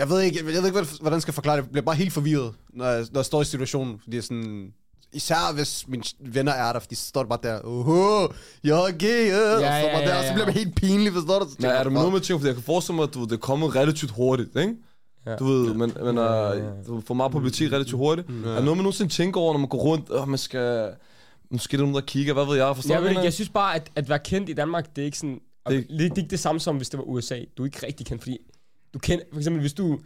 [0.00, 1.62] Jeg ved ikke, jeg ved ikke, hvordan- hvordan jeg skal forklare det.
[1.62, 4.00] Jeg bliver bare helt forvirret, når jeg, når jeg står i situationen.
[4.04, 4.72] Fordi jeg sådan...
[5.12, 8.28] Især hvis mine venner er der, fordi så står det bare der, oho,
[8.64, 10.32] jeg er gay, ja, og, så, ja, bare der, ja, og så ja.
[10.32, 11.46] bliver man helt pinlig, forstår du?
[11.58, 13.32] Men er der jeg, noget med ting, fordi jeg kan forestille mig, at du, det
[13.32, 14.74] er kommet relativt hurtigt, ikke?
[15.26, 15.36] Ja.
[15.36, 18.28] Du ved, men, men uh, du får meget publicitet relativt hurtigt.
[18.28, 20.90] Er der noget, man nogensinde tænker over, når man går rundt, og man skal...
[21.50, 23.48] Måske er der nogen, der kigger, hvad ved jeg, forstår jeg, ved ikke, jeg synes
[23.48, 25.40] bare, at, at være kendt i Danmark, det er ikke sådan...
[25.68, 27.38] Det- Det, det, er ikke det samme som, hvis det var USA.
[27.58, 28.38] Du er ikke rigtig kendt, fordi...
[28.94, 30.00] Du kender, for eksempel, hvis du...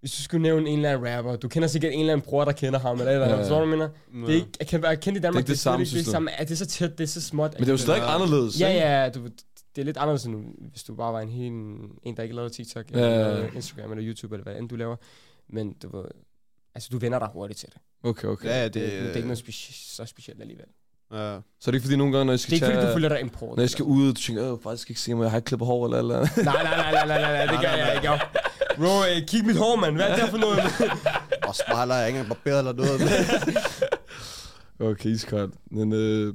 [0.00, 2.44] Hvis du skulle nævne en eller anden rapper, du kender sikkert en eller anden bror,
[2.44, 3.42] der kender ham, eller eller andet, Ja.
[3.42, 3.88] forstår du, jeg mener?
[4.26, 5.84] Det er ikke, at kan være kendt i Danmark, Det er ikke det slet samme,
[5.84, 6.10] det du?
[6.10, 6.30] samme.
[6.40, 7.52] Det er så tæt, det er så småt.
[7.54, 8.68] Men det er jo stadig anderledes, Ja,
[9.02, 9.24] ja, du,
[9.76, 11.52] det er lidt anderledes, end hvis du bare var en helt,
[12.02, 13.34] en, der ikke lavede TikTok, Ja, eller ja, ja.
[13.34, 14.96] lavede Instagram, eller YouTube, eller hvad end du laver.
[15.48, 16.06] Men du
[16.74, 17.78] altså du vender dig hurtigt til det.
[18.02, 18.48] Okay, okay.
[18.48, 20.66] Ja, Det, det, det, det er ikke noget speci- så specielt alligevel.
[21.12, 21.38] Ja.
[21.60, 22.88] Så er det ikke fordi nogle gange, når jeg Det skal er ikke fordi, tage...
[22.88, 23.56] du føler dig import.
[23.56, 25.84] Når jeg skal ud, du tænker, øh, faktisk ikke se, om jeg har klippet hår
[25.84, 26.36] eller eller andet.
[26.44, 28.06] Nej, nej, nej, nej, nej, nej, nej, det gør jeg ikke.
[28.06, 28.18] jo.
[28.76, 29.94] Bro, øh, kig mit hår, mand.
[29.96, 30.58] Hvad er det for noget?
[31.48, 33.00] Og smiler, jeg er ikke engang barberet eller noget.
[34.80, 35.54] Okay, iskoldt.
[35.70, 36.34] Men øh,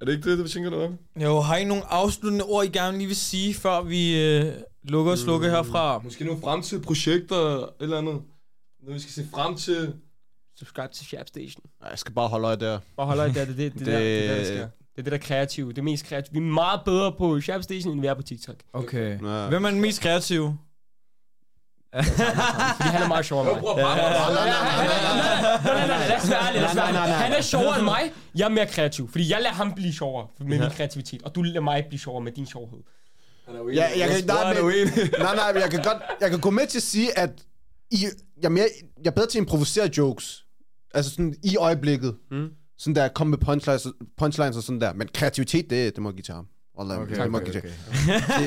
[0.00, 0.98] er det ikke det, du tænker noget om?
[1.22, 4.52] Jo, har I nogle afsluttende ord, I gerne lige vil sige, før vi øh,
[4.84, 5.98] lukker og slukker herfra?
[6.04, 8.20] Måske nogle fremtidige projekter, eller andet.
[8.86, 9.94] Når vi skal se frem til...
[10.58, 11.64] Subscribe til Sharp Station.
[11.80, 12.78] Nej, jeg skal bare holde øje der.
[12.96, 14.54] Bare holder det, det, det, det, det, der, det, der, der sker.
[14.54, 15.68] Det er det, der er kreative.
[15.68, 16.32] Det er mest kreative.
[16.32, 18.56] Vi er meget bedre på Sharp Station, end vi er på TikTok.
[18.72, 19.10] Okay.
[19.22, 19.48] Ja.
[19.48, 20.58] Hvem er den mest kreative?
[21.94, 23.74] Fordi han er meget sjovere end mig.
[23.76, 24.08] Ja, Nej, nej,
[25.64, 27.14] nej, nej, lad os være ærlige.
[27.14, 28.12] Han er sjovere end mig.
[28.34, 31.42] Jeg er mere kreativ, fordi jeg lader ham blive sjovere med min kreativitet, og du
[31.42, 32.78] lader mig blive sjovere med din sjovhed.
[33.74, 34.64] Ja, jeg kan, nej, men,
[35.18, 37.30] nej, nej, men jeg kan godt, jeg kan gå med til at sige, at
[37.90, 37.96] I,
[38.36, 40.45] jeg, er mere, jeg er bedre til at improvisere jokes.
[40.94, 42.16] Altså sådan i øjeblikket.
[42.30, 42.48] Mm.
[42.78, 43.86] Sådan der, kom med punchlines,
[44.18, 44.92] punchlines og sådan der.
[44.92, 46.46] Men kreativitet, det, det må jeg give til ham.
[46.78, 47.80] Wallah, Okay, det må okay, jeg give til.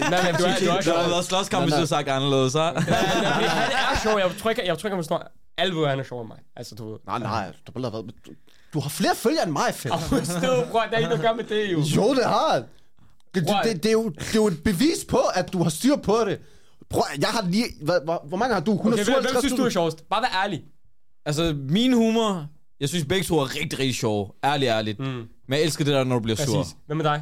[0.13, 0.97] Nej, men du er, du er Der sjov.
[0.97, 2.61] har været slåskamp, hvis du har sagt anderledes, så.
[2.61, 4.19] Han er sjov.
[4.19, 5.25] Jeg tror ikke, jeg tror ikke.
[5.57, 6.39] Alle ved, at han er sjovere end mig.
[6.55, 6.97] Altså, du ved.
[7.05, 8.31] Nej, nej, du, har været, du,
[8.73, 9.93] du har flere følgere end mig, fedt.
[9.99, 10.81] Forstå, bror.
[10.81, 11.79] Der er ikke noget at gøre med det, jo.
[11.79, 12.63] Jo, det har
[13.35, 13.61] det, Bror.
[13.63, 15.95] det, det, det, er jo, det er jo et bevis på, at du har styr
[15.95, 16.39] på det.
[16.89, 17.65] Prøv, jeg har lige...
[17.81, 18.71] Hvad, hvor, hvor mange har du?
[18.71, 20.09] Okay, hvem, hvem 157 synes du er sjovest?
[20.09, 20.63] Bare vær ærlig.
[21.25, 22.47] Altså, min humor...
[22.79, 24.27] Jeg synes begge to er rigtig, rigtig sjove.
[24.43, 24.99] Ærligt, ærligt.
[24.99, 25.05] Mm.
[25.05, 26.57] Men jeg elsker det der, når du bliver sur.
[26.57, 26.75] Præcis.
[26.87, 27.21] Hvem er dig?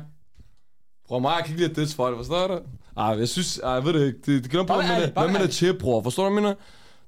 [1.08, 2.60] Bror, mig, jeg kan ikke lide at diss folk, forstår du?
[2.98, 4.20] Ej, jeg synes, ej, jeg ved det ikke.
[4.26, 5.50] Det, det gør på, Bare hvad er, hvad er ærlig.
[5.50, 6.04] til, bror.
[6.04, 6.56] Forstår du, hvad mener?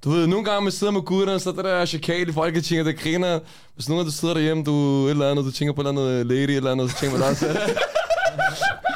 [0.04, 2.86] Du ved, nogle gange man sidder med gutterne, så er det der chakal i Folketinget,
[2.86, 3.38] der griner.
[3.74, 6.02] Hvis nogen af du sidder derhjemme, du et eller andet, du tænker på et eller
[6.02, 7.46] andet lady eller andet, så tænker man også,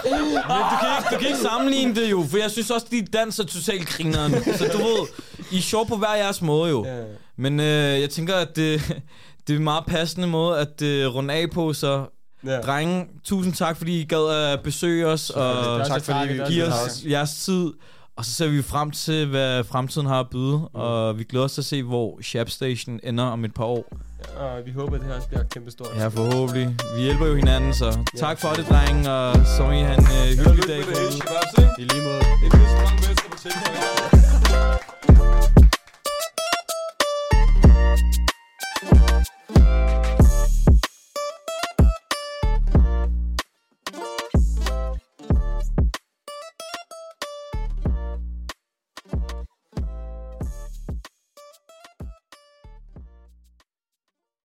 [0.05, 3.03] Men du kan, ikke, du kan ikke sammenligne det jo, for jeg synes også, de
[3.03, 4.33] danser totalt grineren.
[4.33, 5.07] Så du ved,
[5.53, 6.85] I er sjov på hver jeres måde jo.
[6.87, 7.03] Ja.
[7.37, 8.81] Men øh, jeg tænker, at det,
[9.47, 12.07] det er en meget passende måde at øh, runde af på, så
[12.47, 12.61] Ja.
[12.61, 16.29] drenge, tusind tak, fordi I gad at besøge os, og Det er tak fordi tak,
[16.29, 17.73] vi det er give også os jeres tid.
[18.17, 21.53] Og så ser vi frem til, hvad fremtiden har at byde, og vi glæder os
[21.53, 23.97] til at se, hvor Shap Station ender om et par år.
[24.37, 25.89] Og vi håber, at det her også bliver kæmpe stort.
[25.97, 26.77] Ja, forhåbentlig.
[26.97, 30.05] Vi hjælper jo hinanden, så tak for det, drenge, og så må I have en
[30.05, 30.79] øh, hyggelig dag.
[30.79, 30.99] det derude.
[31.01, 31.83] hele, skal bare se.
[31.83, 32.03] I lige